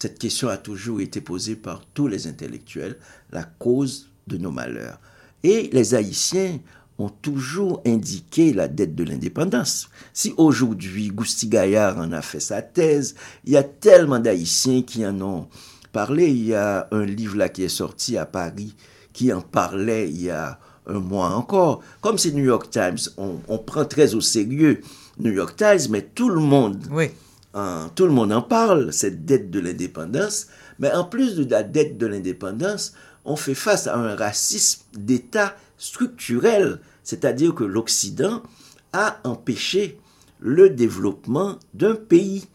Cette 0.00 0.18
question 0.18 0.48
a 0.48 0.56
toujours 0.56 1.02
été 1.02 1.20
posée 1.20 1.56
par 1.56 1.82
tous 1.92 2.08
les 2.08 2.26
intellectuels, 2.26 2.96
la 3.32 3.42
cause 3.42 4.08
de 4.28 4.38
nos 4.38 4.50
malheurs. 4.50 4.98
Et 5.42 5.68
les 5.74 5.94
Haïtiens 5.94 6.58
ont 6.98 7.10
toujours 7.10 7.82
indiqué 7.86 8.54
la 8.54 8.66
dette 8.66 8.94
de 8.94 9.04
l'indépendance. 9.04 9.90
Si 10.14 10.32
aujourd'hui 10.38 11.08
Gousti 11.08 11.48
Gaillard 11.48 11.98
en 11.98 12.12
a 12.12 12.22
fait 12.22 12.40
sa 12.40 12.62
thèse, 12.62 13.14
il 13.44 13.52
y 13.52 13.56
a 13.58 13.62
tellement 13.62 14.18
d'Haïtiens 14.18 14.82
qui 14.82 15.04
en 15.04 15.20
ont 15.20 15.48
parlé. 15.92 16.28
Il 16.28 16.46
y 16.46 16.54
a 16.54 16.88
un 16.92 17.04
livre 17.04 17.36
là 17.36 17.50
qui 17.50 17.64
est 17.64 17.68
sorti 17.68 18.16
à 18.16 18.24
Paris 18.24 18.74
qui 19.12 19.32
en 19.34 19.42
parlait 19.42 20.08
il 20.08 20.22
y 20.22 20.30
a 20.30 20.58
un 20.86 20.98
mois 20.98 21.28
encore. 21.34 21.82
Comme 22.00 22.16
c'est 22.16 22.32
New 22.32 22.44
York 22.44 22.70
Times, 22.70 22.98
on, 23.18 23.40
on 23.48 23.58
prend 23.58 23.84
très 23.84 24.14
au 24.14 24.22
sérieux 24.22 24.80
New 25.18 25.32
York 25.32 25.56
Times, 25.56 25.90
mais 25.90 26.02
tout 26.02 26.30
le 26.30 26.40
monde 26.40 26.86
Oui. 26.90 27.10
Hein, 27.52 27.90
tout 27.96 28.04
le 28.06 28.12
monde 28.12 28.32
en 28.32 28.42
parle, 28.42 28.92
cette 28.92 29.24
dette 29.24 29.50
de 29.50 29.58
l'indépendance. 29.60 30.46
Mais 30.78 30.92
en 30.92 31.04
plus 31.04 31.34
de 31.34 31.50
la 31.50 31.62
dette 31.62 31.98
de 31.98 32.06
l'indépendance, 32.06 32.94
on 33.24 33.36
fait 33.36 33.54
face 33.54 33.86
à 33.86 33.96
un 33.96 34.14
racisme 34.14 34.82
d'État 34.96 35.56
structurel. 35.76 36.80
C'est-à-dire 37.02 37.54
que 37.54 37.64
l'Occident 37.64 38.42
a 38.92 39.18
empêché 39.24 39.98
le 40.38 40.70
développement 40.70 41.58
d'un 41.74 41.96
pays. 41.96 42.46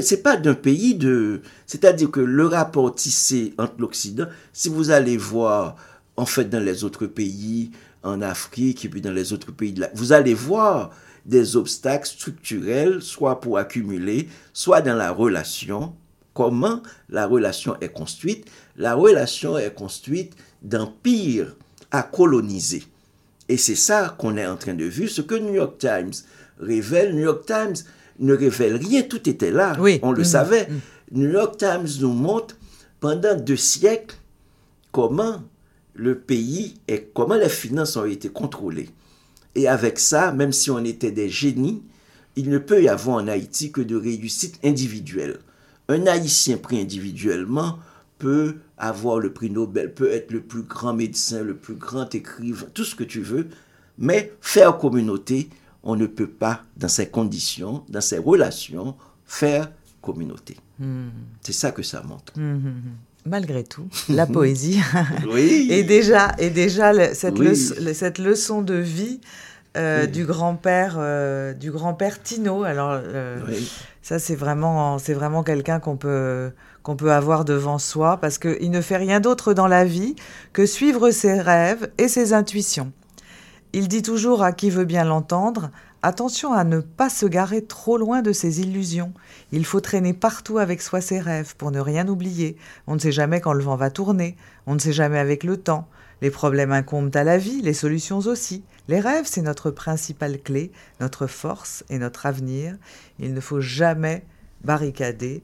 C'est 0.00 0.22
pas 0.22 0.36
d'un 0.36 0.54
pays 0.54 0.94
de. 0.94 1.42
C'est-à-dire 1.66 2.10
que 2.10 2.20
le 2.20 2.46
rapport 2.46 2.94
tissé 2.94 3.54
entre 3.58 3.74
l'Occident, 3.78 4.26
si 4.52 4.68
vous 4.68 4.90
allez 4.90 5.16
voir, 5.16 5.76
en 6.16 6.26
fait, 6.26 6.44
dans 6.44 6.62
les 6.62 6.84
autres 6.84 7.06
pays, 7.06 7.70
en 8.02 8.22
Afrique 8.22 8.84
et 8.84 8.88
puis 8.88 9.00
dans 9.02 9.12
les 9.12 9.32
autres 9.32 9.52
pays, 9.52 9.72
de 9.72 9.80
la- 9.82 9.90
vous 9.94 10.12
allez 10.12 10.32
voir 10.32 10.90
des 11.26 11.56
obstacles 11.56 12.06
structurels, 12.08 13.02
soit 13.02 13.40
pour 13.40 13.58
accumuler, 13.58 14.28
soit 14.52 14.80
dans 14.80 14.94
la 14.96 15.10
relation. 15.12 15.94
Comment 16.34 16.82
la 17.08 17.26
relation 17.26 17.76
est 17.80 17.88
construite? 17.92 18.46
La 18.76 18.94
relation 18.94 19.58
est 19.58 19.74
construite 19.74 20.34
d'empire 20.62 21.54
à 21.90 22.02
coloniser. 22.02 22.84
Et 23.48 23.56
c'est 23.56 23.74
ça 23.74 24.14
qu'on 24.18 24.36
est 24.36 24.46
en 24.46 24.56
train 24.56 24.74
de 24.74 24.84
vivre. 24.84 25.10
Ce 25.10 25.22
que 25.22 25.34
New 25.34 25.54
York 25.54 25.78
Times 25.78 26.12
révèle, 26.60 27.14
New 27.14 27.22
York 27.24 27.44
Times 27.46 27.74
ne 28.20 28.34
révèle 28.34 28.76
rien, 28.76 29.02
tout 29.02 29.28
était 29.28 29.50
là, 29.50 29.76
Oui. 29.80 29.98
on 30.02 30.12
le 30.12 30.18
Mhm. 30.20 30.24
savait. 30.24 30.68
New 31.10 31.30
York 31.30 31.56
Times 31.58 31.88
nous 32.00 32.12
montre 32.12 32.56
pendant 33.00 33.34
deux 33.34 33.56
siècles 33.56 34.14
comment 34.92 35.42
le 35.94 36.16
pays 36.18 36.76
et 36.86 37.08
comment 37.12 37.34
les 37.34 37.48
finances 37.48 37.96
ont 37.96 38.04
été 38.04 38.28
contrôlées. 38.28 38.90
Et 39.54 39.68
avec 39.68 39.98
ça, 39.98 40.32
même 40.32 40.52
si 40.52 40.70
on 40.70 40.84
était 40.84 41.12
des 41.12 41.28
génies, 41.28 41.82
il 42.36 42.48
ne 42.50 42.58
peut 42.58 42.82
y 42.82 42.88
avoir 42.88 43.16
en 43.16 43.28
Haïti 43.28 43.72
que 43.72 43.80
de 43.80 43.96
réussite 43.96 44.58
individuelle. 44.64 45.38
Un 45.88 46.06
Haïtien 46.06 46.56
pris 46.56 46.80
individuellement 46.80 47.78
peut 48.18 48.56
avoir 48.78 49.18
le 49.18 49.32
prix 49.32 49.50
Nobel, 49.50 49.92
peut 49.92 50.10
être 50.10 50.30
le 50.30 50.40
plus 50.40 50.62
grand 50.62 50.94
médecin, 50.94 51.42
le 51.42 51.56
plus 51.56 51.74
grand 51.74 52.14
écrivain, 52.14 52.66
tout 52.72 52.84
ce 52.84 52.94
que 52.94 53.02
tu 53.04 53.20
veux, 53.22 53.48
mais 53.98 54.32
faire 54.40 54.78
communauté, 54.78 55.48
on 55.82 55.96
ne 55.96 56.06
peut 56.06 56.28
pas, 56.28 56.64
dans 56.76 56.88
ces 56.88 57.08
conditions, 57.08 57.84
dans 57.88 58.00
ces 58.02 58.18
relations, 58.18 58.94
faire 59.24 59.72
communauté. 60.02 60.56
C'est 61.40 61.52
ça 61.52 61.72
que 61.72 61.82
ça 61.82 62.02
montre. 62.02 62.34
Malgré 63.26 63.64
tout, 63.64 63.86
la 64.08 64.26
poésie. 64.26 64.80
Oui. 65.30 65.68
Et 65.70 65.82
déjà, 65.82 66.32
et 66.38 66.50
déjà 66.50 66.92
le- 66.92 67.14
cette, 67.14 67.38
Oui. 67.38 67.48
leçon, 67.48 67.74
le- 67.80 67.94
cette 67.94 68.18
leçon 68.18 68.62
de 68.62 68.74
vie 68.74 69.20
euh, 69.76 70.06
du 70.06 70.24
grand-père 70.24 70.96
euh, 70.98 71.52
du 71.52 71.70
grand-père 71.70 72.22
Tino. 72.22 72.64
Alors, 72.64 72.92
euh, 72.92 73.38
Oui. 73.48 73.70
ça, 74.02 74.18
c'est 74.18 74.34
vraiment, 74.34 74.98
c'est 74.98 75.12
vraiment 75.14 75.42
quelqu'un 75.42 75.78
qu'on 75.80 75.96
peut, 75.96 76.50
qu'on 76.82 76.96
peut 76.96 77.12
avoir 77.12 77.44
devant 77.44 77.78
soi 77.78 78.16
parce 78.16 78.38
qu'il 78.38 78.70
ne 78.70 78.80
fait 78.80 78.96
rien 78.96 79.20
d'autre 79.20 79.52
dans 79.52 79.68
la 79.68 79.84
vie 79.84 80.16
que 80.52 80.64
suivre 80.66 81.10
ses 81.10 81.40
rêves 81.40 81.88
et 81.98 82.08
ses 82.08 82.32
intuitions. 82.32 82.90
Il 83.72 83.86
dit 83.86 84.02
toujours 84.02 84.42
à 84.42 84.50
qui 84.52 84.70
veut 84.70 84.86
bien 84.86 85.04
l'entendre 85.04 85.70
Attention 86.02 86.54
à 86.54 86.64
ne 86.64 86.80
pas 86.80 87.10
se 87.10 87.26
garer 87.26 87.62
trop 87.62 87.98
loin 87.98 88.22
de 88.22 88.32
ses 88.32 88.62
illusions. 88.62 89.12
Il 89.52 89.66
faut 89.66 89.82
traîner 89.82 90.14
partout 90.14 90.56
avec 90.56 90.80
soi 90.80 91.02
ses 91.02 91.20
rêves 91.20 91.54
pour 91.56 91.70
ne 91.70 91.78
rien 91.78 92.08
oublier. 92.08 92.56
On 92.86 92.94
ne 92.94 92.98
sait 92.98 93.12
jamais 93.12 93.42
quand 93.42 93.52
le 93.52 93.62
vent 93.62 93.76
va 93.76 93.90
tourner, 93.90 94.34
on 94.66 94.72
ne 94.72 94.78
sait 94.78 94.94
jamais 94.94 95.18
avec 95.18 95.44
le 95.44 95.58
temps. 95.58 95.88
Les 96.22 96.30
problèmes 96.30 96.72
incombent 96.72 97.14
à 97.14 97.22
la 97.22 97.36
vie, 97.36 97.60
les 97.60 97.74
solutions 97.74 98.20
aussi. 98.20 98.64
Les 98.88 98.98
rêves, 98.98 99.26
c'est 99.26 99.42
notre 99.42 99.70
principale 99.70 100.40
clé, 100.40 100.72
notre 101.00 101.26
force 101.26 101.84
et 101.90 101.98
notre 101.98 102.24
avenir. 102.24 102.76
Il 103.18 103.34
ne 103.34 103.40
faut 103.40 103.60
jamais 103.60 104.24
barricader 104.64 105.42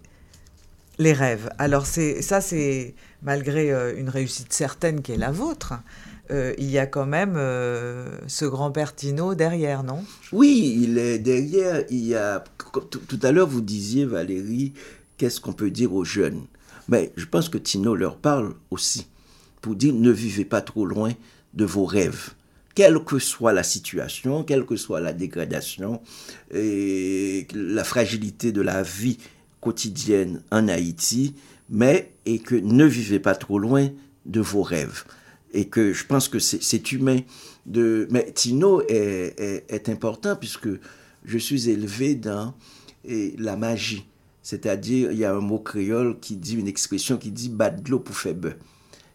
les 0.98 1.12
rêves. 1.12 1.50
Alors 1.58 1.86
c'est 1.86 2.22
ça, 2.22 2.40
c'est 2.40 2.94
malgré 3.22 3.72
euh, 3.72 3.98
une 3.98 4.08
réussite 4.08 4.52
certaine 4.52 5.02
qui 5.02 5.12
est 5.12 5.16
la 5.16 5.30
vôtre. 5.30 5.74
euh, 6.30 6.54
il 6.58 6.70
y 6.70 6.78
a 6.78 6.86
quand 6.86 7.06
même 7.06 7.34
euh, 7.36 8.18
ce 8.26 8.44
grand-père 8.44 8.94
Tino 8.94 9.34
derrière, 9.34 9.82
non? 9.82 10.04
Oui, 10.32 10.78
il 10.82 10.98
est 10.98 11.18
derrière. 11.18 11.84
Il 11.90 12.04
y 12.04 12.14
a 12.14 12.42
tout 12.90 13.20
à 13.22 13.32
l'heure 13.32 13.46
vous 13.46 13.60
disiez 13.60 14.04
Valérie, 14.04 14.72
qu'est-ce 15.16 15.40
qu'on 15.40 15.52
peut 15.52 15.70
dire 15.70 15.94
aux 15.94 16.04
jeunes? 16.04 16.42
Mais 16.88 17.12
je 17.16 17.26
pense 17.26 17.48
que 17.48 17.58
Tino 17.58 17.94
leur 17.94 18.16
parle 18.16 18.54
aussi 18.70 19.06
pour 19.60 19.74
dire 19.74 19.94
ne 19.94 20.10
vivez 20.10 20.44
pas 20.44 20.60
trop 20.60 20.86
loin 20.86 21.12
de 21.54 21.64
vos 21.64 21.84
rêves. 21.84 22.30
Quelle 22.74 23.02
que 23.04 23.18
soit 23.18 23.54
la 23.54 23.62
situation, 23.62 24.44
quelle 24.44 24.66
que 24.66 24.76
soit 24.76 25.00
la 25.00 25.14
dégradation 25.14 26.02
et 26.54 27.48
la 27.54 27.84
fragilité 27.84 28.52
de 28.52 28.60
la 28.60 28.82
vie 28.82 29.16
quotidienne 29.66 30.42
en 30.52 30.68
Haïti, 30.68 31.34
mais 31.68 32.12
et 32.24 32.38
que 32.38 32.54
ne 32.54 32.84
vivez 32.84 33.18
pas 33.18 33.34
trop 33.34 33.58
loin 33.58 33.88
de 34.24 34.40
vos 34.40 34.62
rêves. 34.62 35.02
Et 35.52 35.66
que 35.66 35.92
je 35.92 36.06
pense 36.06 36.28
que 36.28 36.38
c'est 36.38 36.92
humain 36.92 37.18
de... 37.66 38.06
Mais 38.12 38.30
Tino 38.32 38.80
est, 38.82 39.64
est, 39.68 39.88
important 39.88 40.36
puisque 40.36 40.68
je 41.24 41.38
suis 41.38 41.68
élevé 41.68 42.14
dans 42.14 42.54
eh, 43.04 43.34
la 43.38 43.56
magie. 43.56 44.06
C'est-à-dire, 44.40 45.10
il 45.10 45.18
y 45.18 45.24
a 45.24 45.34
un 45.34 45.40
mot 45.40 45.58
créole 45.58 46.20
qui 46.20 46.36
dit, 46.36 46.54
une 46.54 46.68
expression 46.68 47.16
qui 47.16 47.32
dit 47.32 47.48
«bas 47.50 47.70
de 47.70 47.90
l'eau 47.90 47.98
pour 47.98 48.16
faire 48.16 48.34
beurre». 48.34 48.54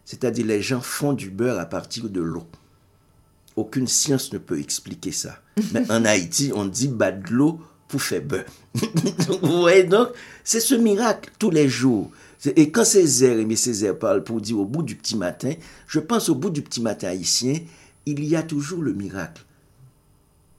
C'est-à-dire, 0.04 0.44
les 0.44 0.60
gens 0.60 0.82
font 0.82 1.14
du 1.14 1.30
beurre 1.30 1.58
à 1.58 1.64
partir 1.64 2.10
de 2.10 2.20
l'eau. 2.20 2.44
Aucune 3.56 3.86
science 3.86 4.30
ne 4.34 4.38
peut 4.38 4.60
expliquer 4.60 5.12
ça. 5.12 5.40
Mais 5.72 5.90
en 5.90 6.04
Haïti, 6.04 6.52
on 6.54 6.66
dit 6.66 6.88
bas 6.88 7.12
de 7.12 7.30
l'eau 7.30 7.60
pour 7.98 8.20
beurre. 8.22 8.44
Vous 9.42 9.60
voyez 9.60 9.84
donc, 9.84 10.08
c'est 10.44 10.60
ce 10.60 10.74
miracle 10.74 11.30
tous 11.38 11.50
les 11.50 11.68
jours. 11.68 12.10
Et 12.56 12.70
quand 12.70 12.84
Césaire, 12.84 13.38
Aimé 13.38 13.54
Césaire 13.54 13.98
parle 13.98 14.24
pour 14.24 14.40
dire 14.40 14.58
au 14.58 14.64
bout 14.64 14.82
du 14.82 14.96
petit 14.96 15.16
matin, 15.16 15.52
je 15.86 16.00
pense 16.00 16.28
au 16.28 16.34
bout 16.34 16.50
du 16.50 16.62
petit 16.62 16.80
matin 16.80 17.08
haïtien, 17.08 17.54
il 18.06 18.24
y 18.24 18.34
a 18.34 18.42
toujours 18.42 18.82
le 18.82 18.92
miracle. 18.94 19.44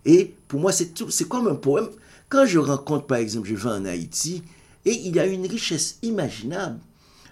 Et 0.06 0.34
pour 0.48 0.60
moi, 0.60 0.72
c'est 0.72 0.94
tout- 0.94 1.10
c'est 1.10 1.28
comme 1.28 1.48
un 1.48 1.56
poème. 1.56 1.90
Quand 2.30 2.46
je 2.46 2.60
rencontre, 2.60 3.06
par 3.08 3.18
exemple, 3.18 3.48
je 3.48 3.56
vais 3.56 3.70
en 3.70 3.86
Haïti, 3.86 4.44
et 4.86 4.92
il 4.92 5.16
y 5.16 5.20
a 5.20 5.26
une 5.26 5.46
richesse 5.48 5.98
imaginable 6.04 6.80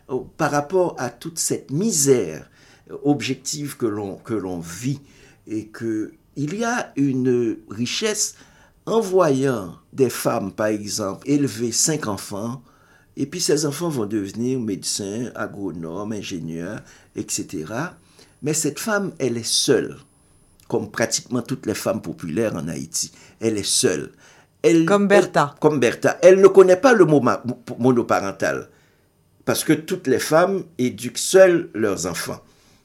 euh, 0.10 0.20
par 0.38 0.52
rapport 0.52 0.96
à 0.98 1.10
toute 1.10 1.38
cette 1.40 1.72
misère 1.72 2.50
euh, 2.90 2.98
objective 3.04 3.78
que 3.78 3.86
l'on 3.86 4.16
que 4.16 4.34
l'on 4.34 4.60
vit, 4.60 5.00
et 5.48 5.68
que 5.68 6.14
il 6.36 6.56
y 6.56 6.64
a 6.64 6.92
une 6.96 7.58
richesse 7.70 8.36
en 8.92 9.00
voyant 9.00 9.76
des 9.94 10.10
femmes, 10.10 10.52
par 10.52 10.68
exemple, 10.68 11.30
élever 11.30 11.72
cinq 11.72 12.08
enfants, 12.08 12.62
et 13.16 13.26
puis 13.26 13.40
ces 13.40 13.66
enfants 13.66 13.90
vont 13.90 14.06
devenir 14.06 14.60
médecins, 14.60 15.32
agronomes, 15.36 16.12
ingénieurs, 16.12 16.82
etc. 17.16 17.66
Mais 18.42 18.54
cette 18.54 18.80
femme, 18.80 19.14
elle 19.20 19.38
est 19.38 19.46
seule 19.48 19.98
comme 20.68 20.90
pratiquement 20.92 21.42
toutes 21.42 21.66
les 21.66 21.74
femmes 21.74 22.02
populaires 22.02 22.56
en 22.56 22.68
Haïti. 22.70 23.12
Elle 23.42 23.58
est 23.58 23.64
seule. 23.68 24.12
Elle, 24.62 24.86
Comme 24.86 25.08
Bertha. 25.08 25.52
elle- 25.54 25.60
comme 25.60 25.80
Bertha. 25.80 26.18
Elle 26.22 26.40
ne 26.40 26.48
connaît 26.48 26.78
pas 26.78 26.94
le 26.94 27.04
mot 27.06 27.22
monoparental. 27.80 28.70
Parce 29.44 29.64
que 29.66 29.74
toutes 29.74 30.08
les 30.08 30.20
femmes 30.20 30.64
éduquent 30.78 31.18
seules 31.18 31.70
leurs 31.74 32.06
enfants. 32.06 32.40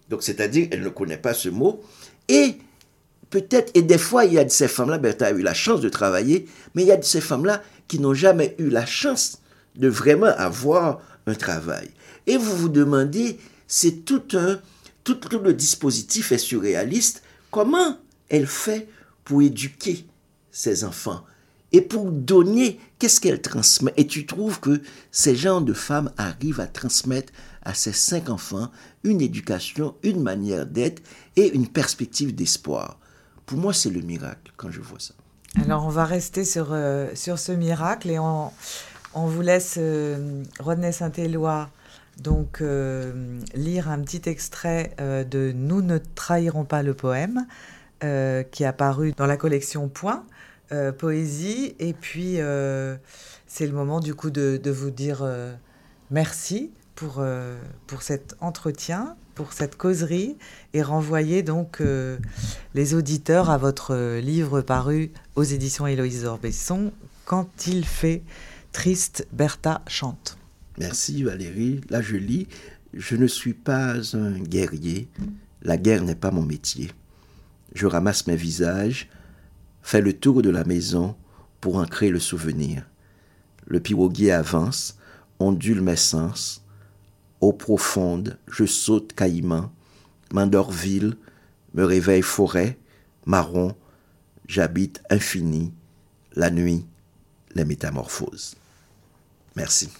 Donc, 0.09 0.23
c'est-à-dire, 0.23 0.67
elle 0.73 0.83
ne 0.83 0.89
connaît 0.89 1.17
pas 1.19 1.35
ce 1.35 1.49
mot. 1.49 1.81
Et 2.29 2.57
peut-être, 3.37 3.71
et 3.75 3.83
des 3.83 3.99
fois, 3.99 4.25
il 4.25 4.33
y 4.33 4.39
a 4.39 4.45
de 4.45 4.51
ces 4.51 4.67
femmes-là, 4.67 4.97
Bertha 4.97 5.27
a 5.27 5.33
eu 5.33 5.43
la 5.43 5.53
chance 5.53 5.83
de 5.83 5.91
travailler, 5.91 6.49
mais 6.75 6.85
il 6.85 6.89
y 6.89 6.93
a 6.93 6.97
de 6.97 7.05
ces 7.05 7.21
femmes-là 7.21 7.63
qui 7.87 7.99
n'ont 7.99 8.15
jamais 8.15 8.55
eu 8.59 8.71
la 8.71 8.87
chance 8.87 9.43
de 9.75 9.89
vraiment 9.89 10.33
avoir 10.39 11.03
un 11.27 11.35
travail. 11.35 11.91
Et 12.27 12.39
vous 12.39 12.57
vous 12.57 12.71
demandez, 12.71 13.39
c'est 13.69 14.07
tout 14.07 14.23
un, 14.33 14.59
tout, 15.05 15.17
tout 15.17 15.39
le 15.39 15.53
dispositif 15.53 16.33
est 16.33 16.39
surréaliste. 16.39 17.23
Comment 17.51 17.99
elle 18.31 18.47
fait 18.47 18.89
pour 19.23 19.43
éduquer 19.43 20.07
ses 20.51 20.85
enfants 20.85 21.23
et 21.73 21.83
pour 21.83 22.11
donner, 22.11 22.81
qu'est-ce 22.99 23.21
qu'elle 23.21 23.43
transmet? 23.43 23.93
Et 23.99 24.07
tu 24.07 24.25
trouves 24.25 24.61
que 24.61 24.81
ces 25.11 25.37
genres 25.37 25.61
de 25.61 25.75
femmes 25.75 26.11
arrivent 26.17 26.61
à 26.61 26.67
transmettre 26.67 27.35
à 27.61 27.75
ces 27.75 27.93
cinq 27.93 28.31
enfants 28.31 28.71
une 29.05 29.21
éducation, 29.21 29.95
une 30.03 30.23
manière 30.23 30.65
d'être 30.65 31.03
et 31.37 31.53
une 31.53 31.69
perspective 31.69 32.35
d'espoir. 32.35 32.99
Pour 33.47 33.59
moi, 33.59 33.73
c'est 33.73 33.91
le 33.91 34.03
miracle 34.03 34.53
quand 34.57 34.71
je 34.71 34.81
vois 34.81 34.99
ça. 34.99 35.15
Alors, 35.63 35.87
on 35.87 35.91
va 35.91 36.05
rester 36.05 36.45
sur, 36.45 36.69
euh, 36.73 37.09
sur 37.15 37.39
ce 37.39 37.53
miracle 37.53 38.11
et 38.11 38.19
on, 38.19 38.51
on 39.19 39.25
vous 39.25 39.41
laisse, 39.41 39.77
euh, 39.79 40.45
Rodney 40.61 40.93
Saint-Éloi, 40.93 41.71
donc 42.19 42.61
euh, 42.61 43.41
lire 43.55 43.89
un 43.89 44.01
petit 44.03 44.29
extrait 44.29 44.95
euh, 45.01 45.25
de 45.25 45.53
Nous 45.57 45.81
ne 45.81 45.97
trahirons 45.97 46.67
pas 46.67 46.83
le 46.83 46.93
poème, 46.93 47.47
qui 48.01 48.63
est 48.63 48.67
apparu 48.67 49.13
dans 49.17 49.25
la 49.25 49.39
collection 49.39 49.89
Point, 49.89 50.23
Poésie. 50.99 51.75
Et 51.79 51.95
puis, 51.95 52.37
c'est 53.47 53.67
le 53.67 53.73
moment 53.73 54.01
du 54.01 54.15
coup 54.15 54.29
de, 54.29 54.61
de 54.63 54.71
vous 54.71 54.91
dire 54.91 55.27
merci 56.11 56.71
pour, 56.97 57.17
euh, 57.19 57.57
pour 57.87 58.03
cet 58.03 58.35
entretien, 58.41 59.17
pour 59.37 59.53
cette 59.53 59.77
causerie, 59.77 60.37
et 60.73 60.83
renvoyer 60.83 61.43
donc 61.43 61.81
euh, 61.81 62.19
les 62.75 62.95
auditeurs 62.95 63.51
à 63.51 63.59
votre 63.59 63.95
euh, 63.95 64.21
livre 64.21 64.63
paru 64.63 65.13
aux 65.37 65.45
éditions 65.45 65.87
Héloïse 65.87 66.25
Orbesson, 66.25 66.93
Quand 67.27 67.67
il 67.67 67.85
fait 67.85 68.23
triste, 68.73 69.29
Bertha 69.33 69.83
chante. 69.87 70.39
Merci 70.79 71.23
Valérie. 71.23 71.81
Là, 71.91 72.01
je 72.01 72.17
lis. 72.17 72.49
Je 72.95 73.17
ne 73.17 73.27
suis 73.27 73.55
pas 73.55 74.17
un 74.17 74.39
guerrier. 74.39 75.09
La 75.63 75.77
guerre 75.77 76.03
n'est 76.03 76.15
pas 76.15 76.31
mon 76.31 76.43
métier. 76.43 76.91
Je 77.75 77.87
ramasse 77.87 78.27
mes 78.27 78.37
visages, 78.37 79.09
fais 79.83 80.01
le 80.01 80.15
tour 80.15 80.41
de 80.41 80.51
la 80.51 80.65
maison 80.65 81.15
pour 81.61 81.77
ancrer 81.77 82.09
le 82.09 82.21
souvenir. 82.21 82.89
Le 83.67 83.81
piroguier 83.81 84.33
avance, 84.33 84.99
ondule 85.39 85.83
mes 85.83 85.97
sens. 85.97 86.66
Eau 87.41 87.53
profonde, 87.53 88.39
je 88.49 88.65
saute 88.65 89.13
caïman, 89.13 89.71
m'endors 90.33 90.73
ville, 90.73 91.17
me 91.75 91.85
réveille 91.85 92.23
forêt, 92.23 92.79
marron, 93.27 93.75
j'habite 94.49 95.03
infini, 95.11 95.73
la 96.35 96.51
nuit, 96.51 96.87
les 97.55 97.65
métamorphoses. 97.65 98.55
Merci. 99.55 99.91